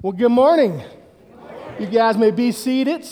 Well, 0.00 0.12
good 0.12 0.28
morning. 0.28 0.80
You 1.80 1.86
guys 1.86 2.16
may 2.16 2.30
be 2.30 2.52
seated. 2.52 3.04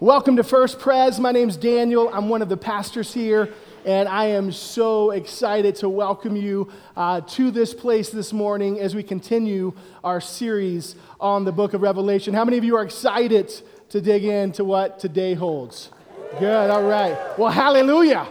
Welcome 0.00 0.36
to 0.36 0.44
First 0.44 0.78
Pres. 0.78 1.20
My 1.20 1.30
name's 1.30 1.58
Daniel. 1.58 2.08
I'm 2.10 2.30
one 2.30 2.40
of 2.40 2.48
the 2.48 2.56
pastors 2.56 3.12
here, 3.12 3.52
and 3.84 4.08
I 4.08 4.28
am 4.28 4.50
so 4.50 5.10
excited 5.10 5.76
to 5.76 5.90
welcome 5.90 6.34
you 6.34 6.72
uh, 6.96 7.20
to 7.20 7.50
this 7.50 7.74
place 7.74 8.08
this 8.08 8.32
morning 8.32 8.80
as 8.80 8.94
we 8.94 9.02
continue 9.02 9.74
our 10.02 10.22
series 10.22 10.96
on 11.20 11.44
the 11.44 11.52
book 11.52 11.74
of 11.74 11.82
Revelation. 11.82 12.32
How 12.32 12.46
many 12.46 12.56
of 12.56 12.64
you 12.64 12.76
are 12.76 12.82
excited 12.82 13.52
to 13.90 14.00
dig 14.00 14.24
into 14.24 14.64
what 14.64 14.98
today 14.98 15.34
holds? 15.34 15.90
Good, 16.38 16.70
all 16.70 16.84
right. 16.84 17.38
Well, 17.38 17.52
hallelujah. 17.52 18.26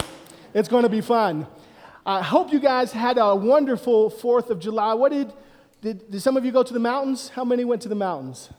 It's 0.55 0.70
going 0.70 0.83
to 0.83 0.89
be 0.89 1.02
fun. 1.02 1.45
I 2.04 2.23
hope 2.23 2.52
you 2.52 2.59
guys 2.59 2.91
had 2.91 3.20
a 3.20 3.36
wonderful 3.36 4.09
4th 4.09 4.49
of 4.49 4.59
July. 4.59 4.95
What 4.95 5.11
did 5.11 5.31
did, 5.81 6.11
did 6.11 6.21
some 6.21 6.37
of 6.37 6.45
you 6.45 6.51
go 6.51 6.63
to 6.63 6.73
the 6.73 6.79
mountains? 6.79 7.29
How 7.29 7.43
many 7.43 7.65
went 7.65 7.81
to 7.83 7.89
the 7.89 7.95
mountains? 7.95 8.49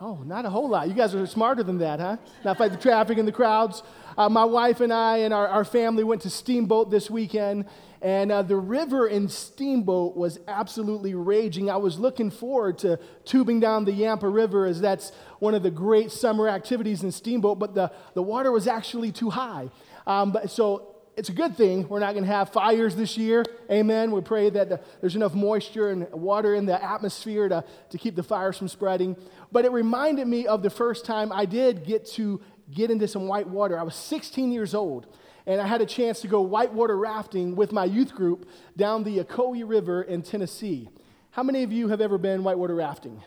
Oh, 0.00 0.22
not 0.24 0.44
a 0.44 0.50
whole 0.50 0.68
lot. 0.68 0.86
You 0.88 0.94
guys 0.94 1.12
are 1.14 1.26
smarter 1.26 1.64
than 1.64 1.78
that, 1.78 1.98
huh? 1.98 2.18
Not 2.44 2.56
fight 2.56 2.70
the 2.70 2.76
traffic 2.76 3.18
and 3.18 3.26
the 3.26 3.32
crowds. 3.32 3.82
Uh, 4.16 4.28
my 4.28 4.44
wife 4.44 4.80
and 4.80 4.92
I 4.92 5.18
and 5.18 5.34
our, 5.34 5.48
our 5.48 5.64
family 5.64 6.04
went 6.04 6.22
to 6.22 6.30
Steamboat 6.30 6.90
this 6.90 7.10
weekend, 7.10 7.64
and 8.00 8.30
uh, 8.30 8.42
the 8.42 8.56
river 8.56 9.08
in 9.08 9.28
Steamboat 9.28 10.16
was 10.16 10.38
absolutely 10.46 11.14
raging. 11.14 11.68
I 11.68 11.78
was 11.78 11.98
looking 11.98 12.30
forward 12.30 12.78
to 12.78 13.00
tubing 13.24 13.58
down 13.58 13.84
the 13.84 13.92
Yampa 13.92 14.28
River, 14.28 14.66
as 14.66 14.80
that's 14.80 15.10
one 15.40 15.54
of 15.54 15.64
the 15.64 15.70
great 15.70 16.12
summer 16.12 16.48
activities 16.48 17.02
in 17.02 17.10
Steamboat, 17.10 17.58
but 17.58 17.74
the, 17.74 17.90
the 18.14 18.22
water 18.22 18.52
was 18.52 18.68
actually 18.68 19.10
too 19.10 19.30
high. 19.30 19.68
Um, 20.06 20.30
but, 20.30 20.50
so 20.50 20.87
it's 21.18 21.28
a 21.28 21.32
good 21.32 21.56
thing 21.56 21.88
we're 21.88 21.98
not 21.98 22.12
going 22.12 22.24
to 22.24 22.30
have 22.30 22.50
fires 22.50 22.94
this 22.94 23.18
year. 23.18 23.44
Amen. 23.68 24.12
We 24.12 24.20
pray 24.20 24.50
that 24.50 24.68
the, 24.68 24.80
there's 25.00 25.16
enough 25.16 25.34
moisture 25.34 25.90
and 25.90 26.08
water 26.12 26.54
in 26.54 26.64
the 26.64 26.82
atmosphere 26.82 27.48
to, 27.48 27.64
to 27.90 27.98
keep 27.98 28.14
the 28.14 28.22
fires 28.22 28.56
from 28.56 28.68
spreading. 28.68 29.16
But 29.50 29.64
it 29.64 29.72
reminded 29.72 30.28
me 30.28 30.46
of 30.46 30.62
the 30.62 30.70
first 30.70 31.04
time 31.04 31.32
I 31.32 31.44
did 31.44 31.84
get 31.84 32.06
to 32.12 32.40
get 32.72 32.92
into 32.92 33.08
some 33.08 33.26
white 33.26 33.48
water. 33.48 33.76
I 33.76 33.82
was 33.82 33.96
16 33.96 34.52
years 34.52 34.74
old, 34.74 35.08
and 35.44 35.60
I 35.60 35.66
had 35.66 35.80
a 35.80 35.86
chance 35.86 36.20
to 36.20 36.28
go 36.28 36.40
whitewater 36.40 36.96
rafting 36.96 37.56
with 37.56 37.72
my 37.72 37.84
youth 37.84 38.14
group 38.14 38.48
down 38.76 39.02
the 39.02 39.18
Ocoee 39.18 39.68
River 39.68 40.02
in 40.02 40.22
Tennessee. 40.22 40.88
How 41.32 41.42
many 41.42 41.64
of 41.64 41.72
you 41.72 41.88
have 41.88 42.00
ever 42.00 42.18
been 42.18 42.44
whitewater 42.44 42.76
rafting? 42.76 43.24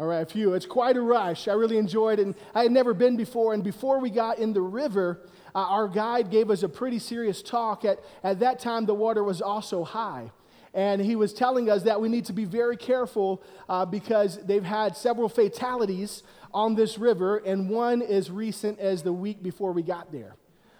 All 0.00 0.06
right, 0.06 0.22
a 0.22 0.24
few. 0.24 0.54
It's 0.54 0.64
quite 0.64 0.96
a 0.96 1.02
rush. 1.02 1.46
I 1.46 1.52
really 1.52 1.76
enjoyed 1.76 2.20
it, 2.20 2.22
and 2.24 2.34
I 2.54 2.62
had 2.62 2.72
never 2.72 2.94
been 2.94 3.18
before. 3.18 3.52
And 3.52 3.62
before 3.62 4.00
we 4.00 4.08
got 4.08 4.38
in 4.38 4.54
the 4.54 4.62
river, 4.62 5.20
uh, 5.54 5.58
our 5.58 5.88
guide 5.88 6.30
gave 6.30 6.50
us 6.50 6.62
a 6.62 6.70
pretty 6.70 6.98
serious 6.98 7.42
talk. 7.42 7.84
At, 7.84 7.98
at 8.24 8.40
that 8.40 8.60
time, 8.60 8.86
the 8.86 8.94
water 8.94 9.22
was 9.22 9.42
also 9.42 9.84
high. 9.84 10.32
And 10.72 11.02
he 11.02 11.16
was 11.16 11.34
telling 11.34 11.68
us 11.68 11.82
that 11.82 12.00
we 12.00 12.08
need 12.08 12.24
to 12.26 12.32
be 12.32 12.46
very 12.46 12.78
careful 12.78 13.42
uh, 13.68 13.84
because 13.84 14.42
they've 14.42 14.64
had 14.64 14.96
several 14.96 15.28
fatalities 15.28 16.22
on 16.54 16.76
this 16.76 16.96
river, 16.96 17.36
and 17.36 17.68
one 17.68 18.00
as 18.00 18.30
recent 18.30 18.78
as 18.78 19.02
the 19.02 19.12
week 19.12 19.42
before 19.42 19.72
we 19.72 19.82
got 19.82 20.10
there. 20.10 20.34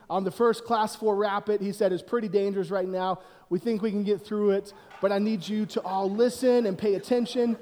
On 0.08 0.24
the 0.24 0.30
first 0.30 0.64
class 0.64 0.96
four 0.96 1.14
rapid, 1.14 1.60
he 1.60 1.72
said 1.72 1.92
it's 1.92 2.02
pretty 2.02 2.28
dangerous 2.28 2.70
right 2.70 2.88
now. 2.88 3.20
We 3.50 3.58
think 3.58 3.82
we 3.82 3.90
can 3.90 4.02
get 4.02 4.24
through 4.24 4.52
it, 4.52 4.72
but 5.02 5.12
I 5.12 5.18
need 5.18 5.46
you 5.46 5.66
to 5.66 5.82
all 5.82 6.10
listen 6.10 6.64
and 6.64 6.78
pay 6.78 6.94
attention 6.94 7.58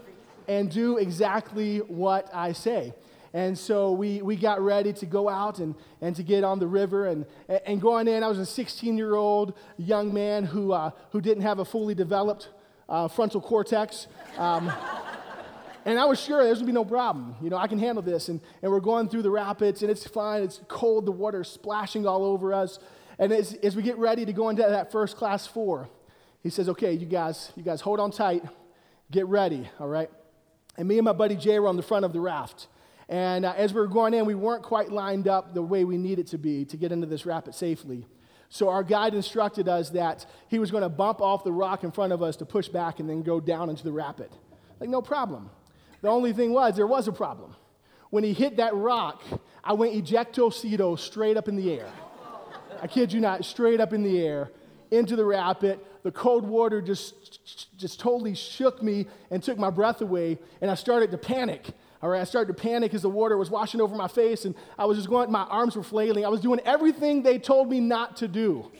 and 0.49 0.71
do 0.71 0.97
exactly 0.97 1.79
what 1.79 2.29
I 2.35 2.53
say. 2.53 2.95
And 3.35 3.57
so 3.59 3.93
we, 3.93 4.23
we 4.23 4.37
got 4.37 4.61
ready 4.61 4.93
to 4.95 5.07
go 5.07 5.29
out 5.29 5.59
and, 5.59 5.75
and 6.01 6.17
to 6.17 6.23
get 6.23 6.45
on 6.45 6.59
the 6.59 6.67
river. 6.67 7.07
And, 7.07 7.27
and 7.67 7.81
going 7.81 8.09
in, 8.09 8.23
I 8.23 8.29
was 8.29 8.39
a 8.39 8.47
16 8.47 8.97
year 8.97 9.15
old 9.15 9.55
young 9.77 10.13
man 10.13 10.45
who, 10.45 10.73
uh, 10.73 10.91
who 11.13 11.21
didn't 11.21 11.43
have 11.43 11.59
a 11.59 11.65
fully 11.65 11.95
developed 11.95 12.49
uh, 12.89 13.09
frontal 13.09 13.41
cortex. 13.41 14.07
Um, 14.39 14.73
and 15.85 15.99
I 15.99 16.07
was 16.07 16.19
sure 16.19 16.43
there's 16.43 16.59
gonna 16.59 16.67
be 16.67 16.73
no 16.73 16.87
problem. 16.87 17.37
You 17.43 17.51
know, 17.51 17.59
I 17.59 17.67
can 17.67 17.79
handle 17.79 18.03
this. 18.03 18.29
And, 18.29 18.41
and 18.63 18.73
we're 18.73 18.81
going 18.81 19.11
through 19.11 19.23
the 19.23 19.31
rapids, 19.31 19.83
and 19.83 19.91
it's 19.91 20.07
fine. 20.07 20.43
It's 20.43 20.61
cold, 20.67 21.05
the 21.05 21.13
water's 21.13 21.51
splashing 21.51 22.07
all 22.07 22.25
over 22.25 22.55
us. 22.55 22.79
And 23.19 23.31
as, 23.33 23.53
as 23.55 23.77
we 23.77 23.83
get 23.83 23.99
ready 23.99 24.25
to 24.25 24.33
go 24.33 24.49
into 24.49 24.63
that 24.63 24.91
first 24.91 25.17
class 25.17 25.47
four, 25.47 25.91
he 26.43 26.49
says, 26.49 26.69
Okay, 26.71 26.93
you 26.95 27.05
guys, 27.05 27.53
you 27.57 27.63
guys 27.63 27.83
hold 27.83 28.01
on 28.01 28.11
tight, 28.11 28.43
get 29.11 29.27
ready, 29.27 29.69
all 29.79 29.89
right? 29.89 30.11
And 30.79 30.89
me 30.89 30.97
and 30.97 31.05
my 31.05 31.13
buddy 31.13 31.37
Jay 31.37 31.59
were 31.59 31.69
on 31.69 31.77
the 31.77 31.83
front 31.83 32.07
of 32.07 32.15
the 32.15 32.21
raft. 32.21 32.69
And 33.09 33.45
uh, 33.45 33.53
as 33.57 33.75
we 33.75 33.81
were 33.81 33.89
going 33.89 34.15
in, 34.15 34.25
we 34.25 34.35
weren't 34.35 34.63
quite 34.63 34.91
lined 34.91 35.27
up 35.27 35.53
the 35.53 35.63
way 35.63 35.85
we 35.85 35.99
needed 35.99 36.29
to 36.29 36.39
be 36.39 36.65
to 36.67 36.77
get 36.77 36.93
into 36.93 37.07
this 37.07 37.27
rapid 37.27 37.55
safely. 37.55 38.07
So 38.49 38.69
our 38.69 38.83
guide 38.83 39.13
instructed 39.13 39.69
us 39.69 39.91
that 39.91 40.25
he 40.49 40.59
was 40.59 40.71
going 40.71 40.83
to 40.83 40.89
bump 40.89 41.21
off 41.21 41.45
the 41.45 41.53
rock 41.53 41.85
in 41.85 41.91
front 41.91 42.13
of 42.13 42.23
us 42.23 42.37
to 42.37 42.47
push 42.47 42.69
back 42.69 43.01
and 43.01 43.11
then 43.11 43.23
go 43.23 43.41
down 43.41 43.69
into 43.69 43.85
the 43.85 43.93
rapid. 43.93 44.31
Like, 44.81 44.89
no 44.89 45.03
problem. 45.03 45.51
The 46.01 46.09
only 46.09 46.33
thing 46.33 46.53
was, 46.53 46.77
there 46.77 46.87
was 46.87 47.09
a 47.09 47.13
problem. 47.13 47.57
When 48.11 48.25
he 48.25 48.33
hit 48.33 48.57
that 48.57 48.75
rock, 48.75 49.23
I 49.65 49.73
went 49.73 49.93
ejectocito 49.95 50.99
straight 50.99 51.37
up 51.37 51.49
in 51.49 51.57
the 51.57 51.73
air. 51.73 51.91
I 52.81 52.87
kid 52.87 53.13
you 53.13 53.21
not, 53.21 53.45
straight 53.45 53.81
up 53.81 53.93
in 53.93 54.03
the 54.03 54.21
air 54.21 54.51
into 54.91 55.17
the 55.17 55.25
rapid. 55.25 55.81
The 56.09 56.13
cold 56.13 56.47
water 56.47 56.81
just, 56.81 57.77
just 57.77 58.01
totally 58.01 58.35
shook 58.35 58.83
me 58.83 59.09
and 59.31 59.43
took 59.43 59.59
my 59.59 59.69
breath 59.69 60.01
away, 60.01 60.39
and 60.63 60.71
I 60.71 60.75
started 60.75 61.11
to 61.11 61.19
panic. 61.19 61.67
All 62.03 62.09
right, 62.09 62.23
I 62.23 62.25
started 62.25 62.57
to 62.57 62.63
panic 62.63 62.95
as 62.95 63.03
the 63.03 63.11
water 63.11 63.37
was 63.37 63.51
washing 63.51 63.83
over 63.83 63.95
my 63.95 64.09
face, 64.09 64.47
and 64.47 64.55
I 64.79 64.87
was 64.87 64.97
just 64.97 65.11
going, 65.11 65.31
my 65.31 65.43
arms 65.43 65.77
were 65.77 65.83
flailing. 65.83 66.25
I 66.25 66.31
was 66.31 66.41
doing 66.41 66.61
everything 66.65 67.23
they 67.23 67.39
told 67.39 67.69
me 67.69 67.79
not 67.79 68.17
to 68.17 68.27
do 68.27 68.71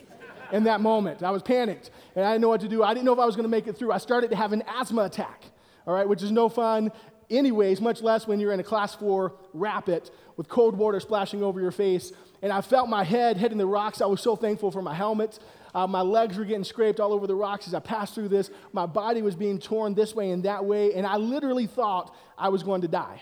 in 0.51 0.63
that 0.63 0.81
moment. 0.81 1.21
I 1.21 1.29
was 1.29 1.43
panicked, 1.43 1.91
and 2.15 2.25
I 2.25 2.31
didn't 2.31 2.41
know 2.41 2.49
what 2.49 2.61
to 2.61 2.67
do. 2.67 2.81
I 2.81 2.95
didn't 2.95 3.05
know 3.05 3.13
if 3.13 3.19
I 3.19 3.27
was 3.27 3.35
going 3.35 3.43
to 3.43 3.47
make 3.47 3.67
it 3.67 3.77
through. 3.77 3.91
I 3.91 3.99
started 3.99 4.31
to 4.31 4.35
have 4.35 4.51
an 4.51 4.63
asthma 4.67 5.03
attack, 5.03 5.43
all 5.85 5.93
right, 5.93 6.09
which 6.09 6.23
is 6.23 6.31
no 6.31 6.49
fun, 6.49 6.91
anyways, 7.29 7.79
much 7.79 8.01
less 8.01 8.25
when 8.25 8.39
you're 8.39 8.53
in 8.53 8.59
a 8.59 8.63
class 8.63 8.95
four 8.95 9.35
rapid 9.53 10.09
with 10.35 10.49
cold 10.49 10.75
water 10.75 10.99
splashing 10.99 11.43
over 11.43 11.61
your 11.61 11.69
face. 11.69 12.11
And 12.41 12.51
I 12.51 12.61
felt 12.61 12.89
my 12.89 13.03
head 13.03 13.37
hitting 13.37 13.59
the 13.59 13.67
rocks. 13.67 14.01
I 14.01 14.05
was 14.05 14.21
so 14.21 14.35
thankful 14.35 14.71
for 14.71 14.81
my 14.81 14.95
helmet. 14.95 15.37
Uh, 15.73 15.87
my 15.87 16.01
legs 16.01 16.37
were 16.37 16.45
getting 16.45 16.63
scraped 16.63 16.99
all 16.99 17.13
over 17.13 17.27
the 17.27 17.35
rocks 17.35 17.67
as 17.67 17.73
I 17.73 17.79
passed 17.79 18.15
through 18.15 18.29
this. 18.29 18.49
My 18.73 18.85
body 18.85 19.21
was 19.21 19.35
being 19.35 19.59
torn 19.59 19.93
this 19.93 20.15
way 20.15 20.31
and 20.31 20.43
that 20.43 20.65
way, 20.65 20.93
and 20.93 21.05
I 21.05 21.17
literally 21.17 21.67
thought 21.67 22.15
I 22.37 22.49
was 22.49 22.63
going 22.63 22.81
to 22.81 22.87
die. 22.87 23.21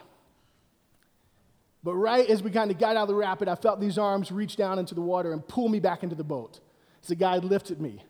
But 1.83 1.95
right 1.95 2.29
as 2.29 2.43
we 2.43 2.51
kind 2.51 2.71
of 2.71 2.79
got 2.79 2.95
out 2.95 3.03
of 3.03 3.07
the 3.07 3.15
rapid, 3.15 3.47
I 3.47 3.55
felt 3.55 3.79
these 3.79 3.97
arms 3.97 4.31
reach 4.31 4.55
down 4.55 4.79
into 4.79 4.95
the 4.95 5.01
water 5.01 5.31
and 5.31 5.47
pull 5.47 5.69
me 5.69 5.79
back 5.79 6.03
into 6.03 6.15
the 6.15 6.23
boat. 6.23 6.59
As 7.01 7.09
the 7.09 7.15
guy 7.15 7.37
lifted 7.37 7.79
me. 7.79 8.03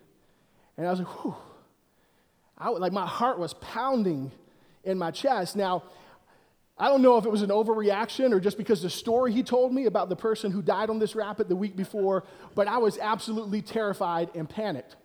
And 0.77 0.87
I 0.87 0.89
was 0.89 0.99
like, 0.99 1.23
whew. 1.23 1.35
I, 2.57 2.69
like 2.69 2.91
my 2.91 3.05
heart 3.05 3.37
was 3.37 3.53
pounding 3.55 4.31
in 4.83 4.97
my 4.97 5.11
chest. 5.11 5.55
Now, 5.55 5.83
I 6.79 6.87
don't 6.87 7.01
know 7.01 7.17
if 7.17 7.25
it 7.25 7.31
was 7.31 7.41
an 7.41 7.49
overreaction 7.49 8.31
or 8.31 8.39
just 8.39 8.57
because 8.57 8.83
the 8.83 8.89
story 8.89 9.33
he 9.33 9.41
told 9.41 9.73
me 9.73 9.85
about 9.85 10.09
the 10.09 10.15
person 10.15 10.51
who 10.51 10.61
died 10.61 10.89
on 10.89 10.99
this 10.99 11.15
rapid 11.15 11.49
the 11.49 11.55
week 11.55 11.75
before, 11.75 12.23
but 12.53 12.67
I 12.67 12.77
was 12.77 12.99
absolutely 12.99 13.63
terrified 13.63 14.29
and 14.35 14.47
panicked. 14.47 14.95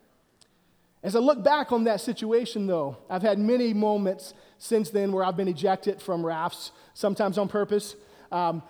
As 1.03 1.17
I 1.17 1.19
look 1.19 1.43
back 1.43 1.73
on 1.73 1.85
that 1.85 2.01
situation, 2.01 2.67
though, 2.67 2.99
I've 3.09 3.23
had 3.23 3.39
many 3.39 3.73
moments 3.73 4.35
since 4.59 4.91
then 4.91 5.13
where 5.13 5.25
I've 5.25 5.37
been 5.37 5.49
ejected 5.49 6.01
from 6.01 6.25
rafts, 6.25 6.73
sometimes 6.95 7.39
on 7.39 7.49
purpose. 7.49 7.97
Um, 8.31 8.63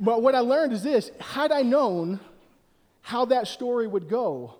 but 0.00 0.22
what 0.22 0.34
I 0.34 0.40
learned 0.40 0.72
is 0.72 0.82
this 0.82 1.10
had 1.20 1.52
I 1.52 1.62
known 1.62 2.18
how 3.02 3.26
that 3.26 3.46
story 3.46 3.86
would 3.86 4.08
go, 4.08 4.54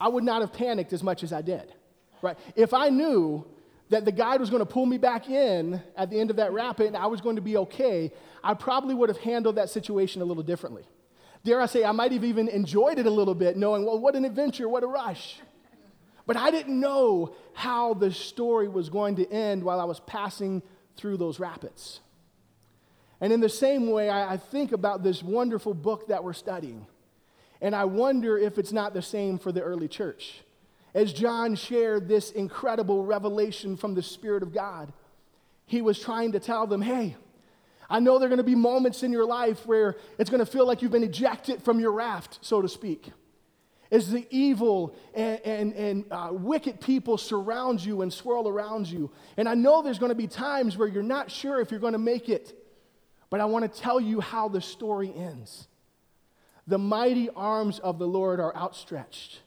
I 0.00 0.08
would 0.08 0.24
not 0.24 0.40
have 0.42 0.52
panicked 0.52 0.92
as 0.92 1.02
much 1.02 1.22
as 1.22 1.32
I 1.32 1.42
did. 1.42 1.72
Right? 2.20 2.36
If 2.56 2.74
I 2.74 2.88
knew 2.88 3.46
that 3.92 4.06
the 4.06 4.12
guide 4.12 4.40
was 4.40 4.48
going 4.48 4.60
to 4.60 4.66
pull 4.66 4.86
me 4.86 4.96
back 4.96 5.28
in 5.28 5.80
at 5.96 6.08
the 6.08 6.18
end 6.18 6.30
of 6.30 6.36
that 6.36 6.50
rapid 6.52 6.86
and 6.86 6.96
I 6.96 7.06
was 7.06 7.20
going 7.20 7.36
to 7.36 7.42
be 7.42 7.58
okay, 7.58 8.10
I 8.42 8.54
probably 8.54 8.94
would 8.94 9.10
have 9.10 9.18
handled 9.18 9.56
that 9.56 9.68
situation 9.68 10.22
a 10.22 10.24
little 10.24 10.42
differently. 10.42 10.84
Dare 11.44 11.60
I 11.60 11.66
say, 11.66 11.84
I 11.84 11.92
might 11.92 12.10
have 12.12 12.24
even 12.24 12.48
enjoyed 12.48 12.98
it 12.98 13.04
a 13.04 13.10
little 13.10 13.34
bit, 13.34 13.56
knowing, 13.56 13.84
well, 13.84 13.98
what 13.98 14.14
an 14.14 14.24
adventure, 14.24 14.66
what 14.66 14.82
a 14.82 14.86
rush. 14.86 15.40
But 16.26 16.38
I 16.38 16.50
didn't 16.50 16.80
know 16.80 17.34
how 17.52 17.92
the 17.92 18.10
story 18.10 18.66
was 18.66 18.88
going 18.88 19.16
to 19.16 19.30
end 19.30 19.62
while 19.62 19.78
I 19.78 19.84
was 19.84 20.00
passing 20.00 20.62
through 20.96 21.18
those 21.18 21.38
rapids. 21.38 22.00
And 23.20 23.30
in 23.30 23.40
the 23.40 23.48
same 23.48 23.90
way, 23.90 24.08
I, 24.08 24.34
I 24.34 24.36
think 24.38 24.72
about 24.72 25.02
this 25.02 25.22
wonderful 25.22 25.74
book 25.74 26.08
that 26.08 26.24
we're 26.24 26.32
studying. 26.32 26.86
And 27.60 27.76
I 27.76 27.84
wonder 27.84 28.38
if 28.38 28.56
it's 28.56 28.72
not 28.72 28.94
the 28.94 29.02
same 29.02 29.38
for 29.38 29.52
the 29.52 29.60
early 29.60 29.88
church 29.88 30.42
as 30.94 31.12
John 31.12 31.54
shared 31.54 32.08
this 32.08 32.30
incredible 32.30 33.04
revelation 33.04 33.76
from 33.76 33.94
the 33.94 34.02
Spirit 34.02 34.42
of 34.42 34.52
God, 34.52 34.92
he 35.64 35.80
was 35.80 35.98
trying 35.98 36.32
to 36.32 36.40
tell 36.40 36.66
them, 36.66 36.82
hey, 36.82 37.16
I 37.88 38.00
know 38.00 38.18
there 38.18 38.26
are 38.26 38.28
going 38.28 38.38
to 38.38 38.44
be 38.44 38.54
moments 38.54 39.02
in 39.02 39.12
your 39.12 39.26
life 39.26 39.66
where 39.66 39.96
it's 40.18 40.30
going 40.30 40.44
to 40.44 40.50
feel 40.50 40.66
like 40.66 40.82
you've 40.82 40.92
been 40.92 41.02
ejected 41.02 41.62
from 41.62 41.80
your 41.80 41.92
raft, 41.92 42.38
so 42.42 42.60
to 42.62 42.68
speak. 42.68 43.10
As 43.90 44.10
the 44.10 44.26
evil 44.30 44.94
and, 45.14 45.40
and, 45.44 45.72
and 45.74 46.04
uh, 46.10 46.28
wicked 46.32 46.80
people 46.80 47.18
surround 47.18 47.84
you 47.84 48.00
and 48.00 48.12
swirl 48.12 48.48
around 48.48 48.86
you. 48.86 49.10
And 49.36 49.46
I 49.46 49.54
know 49.54 49.82
there's 49.82 49.98
going 49.98 50.10
to 50.10 50.16
be 50.16 50.26
times 50.26 50.78
where 50.78 50.88
you're 50.88 51.02
not 51.02 51.30
sure 51.30 51.60
if 51.60 51.70
you're 51.70 51.80
going 51.80 51.92
to 51.92 51.98
make 51.98 52.30
it, 52.30 52.54
but 53.28 53.40
I 53.40 53.44
want 53.44 53.70
to 53.70 53.80
tell 53.80 54.00
you 54.00 54.20
how 54.20 54.48
the 54.48 54.62
story 54.62 55.12
ends. 55.14 55.68
The 56.66 56.78
mighty 56.78 57.28
arms 57.30 57.78
of 57.78 57.98
the 57.98 58.06
Lord 58.06 58.40
are 58.40 58.54
outstretched 58.56 59.40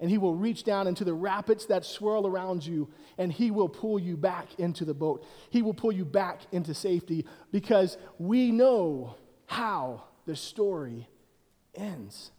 and 0.00 0.10
he 0.10 0.18
will 0.18 0.34
reach 0.34 0.64
down 0.64 0.86
into 0.86 1.04
the 1.04 1.14
rapids 1.14 1.66
that 1.66 1.84
swirl 1.84 2.26
around 2.26 2.64
you 2.64 2.88
and 3.16 3.32
he 3.32 3.50
will 3.50 3.68
pull 3.68 3.98
you 3.98 4.16
back 4.16 4.46
into 4.58 4.84
the 4.84 4.94
boat. 4.94 5.24
He 5.50 5.62
will 5.62 5.74
pull 5.74 5.92
you 5.92 6.04
back 6.04 6.40
into 6.52 6.72
safety 6.72 7.26
because 7.50 7.96
we 8.18 8.52
know 8.52 9.16
how 9.46 10.04
the 10.26 10.36
story 10.36 11.08
ends. 11.74 12.30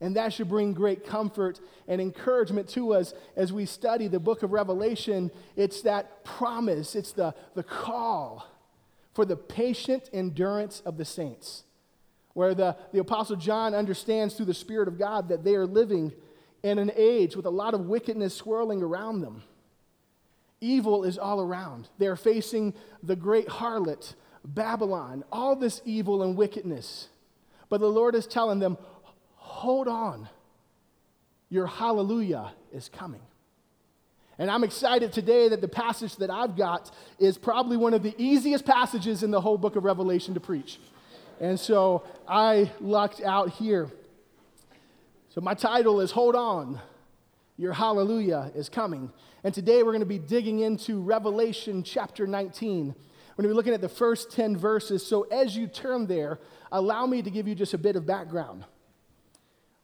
And 0.00 0.16
that 0.16 0.32
should 0.32 0.48
bring 0.48 0.72
great 0.72 1.06
comfort 1.06 1.60
and 1.86 2.00
encouragement 2.00 2.68
to 2.70 2.94
us 2.94 3.14
as 3.36 3.52
we 3.52 3.64
study 3.64 4.08
the 4.08 4.18
book 4.18 4.42
of 4.42 4.52
Revelation. 4.52 5.30
It's 5.56 5.82
that 5.82 6.24
promise, 6.24 6.96
it's 6.96 7.12
the, 7.12 7.34
the 7.54 7.62
call 7.62 8.46
for 9.14 9.24
the 9.24 9.36
patient 9.36 10.10
endurance 10.12 10.82
of 10.84 10.96
the 10.96 11.04
saints, 11.04 11.62
where 12.32 12.54
the, 12.54 12.76
the 12.92 12.98
Apostle 12.98 13.36
John 13.36 13.72
understands 13.72 14.34
through 14.34 14.46
the 14.46 14.54
Spirit 14.54 14.88
of 14.88 14.98
God 14.98 15.28
that 15.28 15.44
they 15.44 15.54
are 15.54 15.66
living 15.66 16.12
in 16.64 16.78
an 16.78 16.90
age 16.96 17.36
with 17.36 17.44
a 17.44 17.50
lot 17.50 17.74
of 17.74 17.86
wickedness 17.86 18.34
swirling 18.34 18.82
around 18.82 19.20
them. 19.20 19.42
Evil 20.60 21.04
is 21.04 21.18
all 21.18 21.42
around. 21.42 21.88
They're 21.98 22.16
facing 22.16 22.72
the 23.02 23.14
great 23.14 23.46
harlot, 23.46 24.14
Babylon, 24.44 25.24
all 25.30 25.54
this 25.54 25.82
evil 25.84 26.22
and 26.22 26.36
wickedness. 26.36 27.08
But 27.68 27.80
the 27.80 27.86
Lord 27.86 28.14
is 28.14 28.26
telling 28.26 28.60
them, 28.60 28.78
hold 29.34 29.88
on. 29.88 30.26
Your 31.50 31.66
hallelujah 31.66 32.52
is 32.72 32.88
coming. 32.88 33.20
And 34.38 34.50
I'm 34.50 34.64
excited 34.64 35.12
today 35.12 35.50
that 35.50 35.60
the 35.60 35.68
passage 35.68 36.16
that 36.16 36.30
I've 36.30 36.56
got 36.56 36.90
is 37.18 37.36
probably 37.36 37.76
one 37.76 37.92
of 37.92 38.02
the 38.02 38.14
easiest 38.16 38.64
passages 38.64 39.22
in 39.22 39.30
the 39.30 39.40
whole 39.40 39.58
book 39.58 39.76
of 39.76 39.84
Revelation 39.84 40.32
to 40.32 40.40
preach. 40.40 40.80
And 41.40 41.60
so 41.60 42.04
I 42.26 42.72
lucked 42.80 43.20
out 43.20 43.50
here. 43.50 43.90
So, 45.34 45.40
my 45.40 45.54
title 45.54 46.00
is 46.00 46.12
Hold 46.12 46.36
On, 46.36 46.80
Your 47.56 47.72
Hallelujah 47.72 48.52
is 48.54 48.68
Coming. 48.68 49.10
And 49.42 49.52
today 49.52 49.82
we're 49.82 49.90
going 49.90 49.98
to 49.98 50.06
be 50.06 50.20
digging 50.20 50.60
into 50.60 51.00
Revelation 51.00 51.82
chapter 51.82 52.24
19. 52.24 52.86
We're 52.86 53.42
going 53.42 53.42
to 53.42 53.48
be 53.48 53.52
looking 53.52 53.74
at 53.74 53.80
the 53.80 53.88
first 53.88 54.30
10 54.30 54.56
verses. 54.56 55.04
So, 55.04 55.22
as 55.22 55.56
you 55.56 55.66
turn 55.66 56.06
there, 56.06 56.38
allow 56.70 57.04
me 57.06 57.20
to 57.20 57.30
give 57.30 57.48
you 57.48 57.56
just 57.56 57.74
a 57.74 57.78
bit 57.78 57.96
of 57.96 58.06
background. 58.06 58.64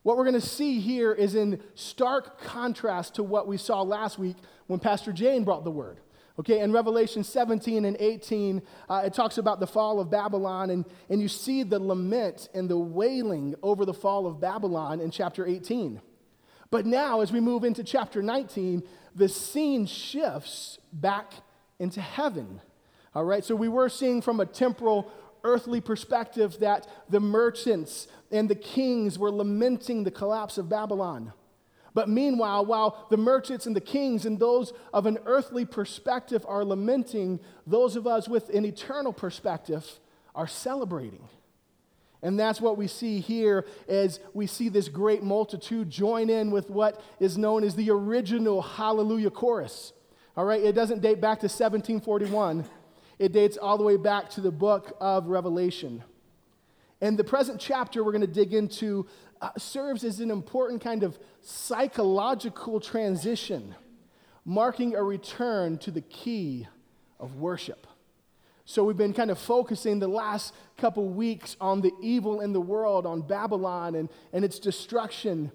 What 0.04 0.16
we're 0.16 0.22
going 0.22 0.40
to 0.40 0.46
see 0.46 0.78
here 0.78 1.12
is 1.12 1.34
in 1.34 1.60
stark 1.74 2.40
contrast 2.40 3.16
to 3.16 3.24
what 3.24 3.48
we 3.48 3.56
saw 3.56 3.82
last 3.82 4.20
week 4.20 4.36
when 4.68 4.78
Pastor 4.78 5.12
Jane 5.12 5.42
brought 5.42 5.64
the 5.64 5.72
word. 5.72 5.98
Okay, 6.40 6.60
in 6.60 6.72
Revelation 6.72 7.22
17 7.22 7.84
and 7.84 7.98
18, 8.00 8.62
uh, 8.88 9.02
it 9.04 9.12
talks 9.12 9.36
about 9.36 9.60
the 9.60 9.66
fall 9.66 10.00
of 10.00 10.10
Babylon, 10.10 10.70
and, 10.70 10.86
and 11.10 11.20
you 11.20 11.28
see 11.28 11.64
the 11.64 11.78
lament 11.78 12.48
and 12.54 12.66
the 12.66 12.78
wailing 12.78 13.54
over 13.62 13.84
the 13.84 13.92
fall 13.92 14.26
of 14.26 14.40
Babylon 14.40 15.00
in 15.00 15.10
chapter 15.10 15.46
18. 15.46 16.00
But 16.70 16.86
now, 16.86 17.20
as 17.20 17.30
we 17.30 17.40
move 17.40 17.62
into 17.62 17.84
chapter 17.84 18.22
19, 18.22 18.82
the 19.14 19.28
scene 19.28 19.84
shifts 19.84 20.78
back 20.94 21.30
into 21.78 22.00
heaven. 22.00 22.62
All 23.14 23.26
right, 23.26 23.44
so 23.44 23.54
we 23.54 23.68
were 23.68 23.90
seeing 23.90 24.22
from 24.22 24.40
a 24.40 24.46
temporal, 24.46 25.12
earthly 25.44 25.82
perspective 25.82 26.56
that 26.60 26.86
the 27.10 27.20
merchants 27.20 28.08
and 28.32 28.48
the 28.48 28.54
kings 28.54 29.18
were 29.18 29.30
lamenting 29.30 30.04
the 30.04 30.10
collapse 30.10 30.56
of 30.56 30.70
Babylon. 30.70 31.34
But 31.94 32.08
meanwhile, 32.08 32.64
while 32.64 33.06
the 33.10 33.16
merchants 33.16 33.66
and 33.66 33.74
the 33.74 33.80
kings 33.80 34.24
and 34.26 34.38
those 34.38 34.72
of 34.92 35.06
an 35.06 35.18
earthly 35.26 35.64
perspective 35.64 36.44
are 36.48 36.64
lamenting, 36.64 37.40
those 37.66 37.96
of 37.96 38.06
us 38.06 38.28
with 38.28 38.48
an 38.50 38.64
eternal 38.64 39.12
perspective 39.12 39.98
are 40.34 40.46
celebrating. 40.46 41.28
And 42.22 42.38
that's 42.38 42.60
what 42.60 42.76
we 42.76 42.86
see 42.86 43.20
here 43.20 43.66
as 43.88 44.20
we 44.34 44.46
see 44.46 44.68
this 44.68 44.88
great 44.88 45.22
multitude 45.22 45.90
join 45.90 46.28
in 46.28 46.50
with 46.50 46.70
what 46.70 47.02
is 47.18 47.38
known 47.38 47.64
as 47.64 47.74
the 47.74 47.90
original 47.90 48.60
Hallelujah 48.60 49.30
chorus. 49.30 49.92
All 50.36 50.44
right, 50.44 50.62
it 50.62 50.74
doesn't 50.74 51.00
date 51.00 51.20
back 51.20 51.40
to 51.40 51.46
1741. 51.46 52.64
It 53.18 53.32
dates 53.32 53.56
all 53.56 53.78
the 53.78 53.84
way 53.84 53.96
back 53.96 54.30
to 54.30 54.40
the 54.40 54.50
book 54.50 54.96
of 55.00 55.26
Revelation. 55.26 56.04
And 57.00 57.18
the 57.18 57.24
present 57.24 57.58
chapter 57.60 58.04
we're 58.04 58.12
going 58.12 58.20
to 58.20 58.26
dig 58.26 58.52
into 58.52 59.06
Uh, 59.42 59.48
serves 59.56 60.04
as 60.04 60.20
an 60.20 60.30
important 60.30 60.82
kind 60.82 61.02
of 61.02 61.18
psychological 61.40 62.78
transition, 62.78 63.74
marking 64.44 64.94
a 64.94 65.02
return 65.02 65.78
to 65.78 65.90
the 65.90 66.02
key 66.02 66.66
of 67.18 67.36
worship. 67.36 67.86
So, 68.66 68.84
we've 68.84 68.98
been 68.98 69.14
kind 69.14 69.30
of 69.30 69.38
focusing 69.38 69.98
the 69.98 70.08
last 70.08 70.54
couple 70.76 71.08
weeks 71.08 71.56
on 71.58 71.80
the 71.80 71.90
evil 72.02 72.42
in 72.42 72.52
the 72.52 72.60
world, 72.60 73.06
on 73.06 73.22
Babylon 73.22 73.94
and, 73.94 74.10
and 74.32 74.44
its 74.44 74.58
destruction. 74.58 75.50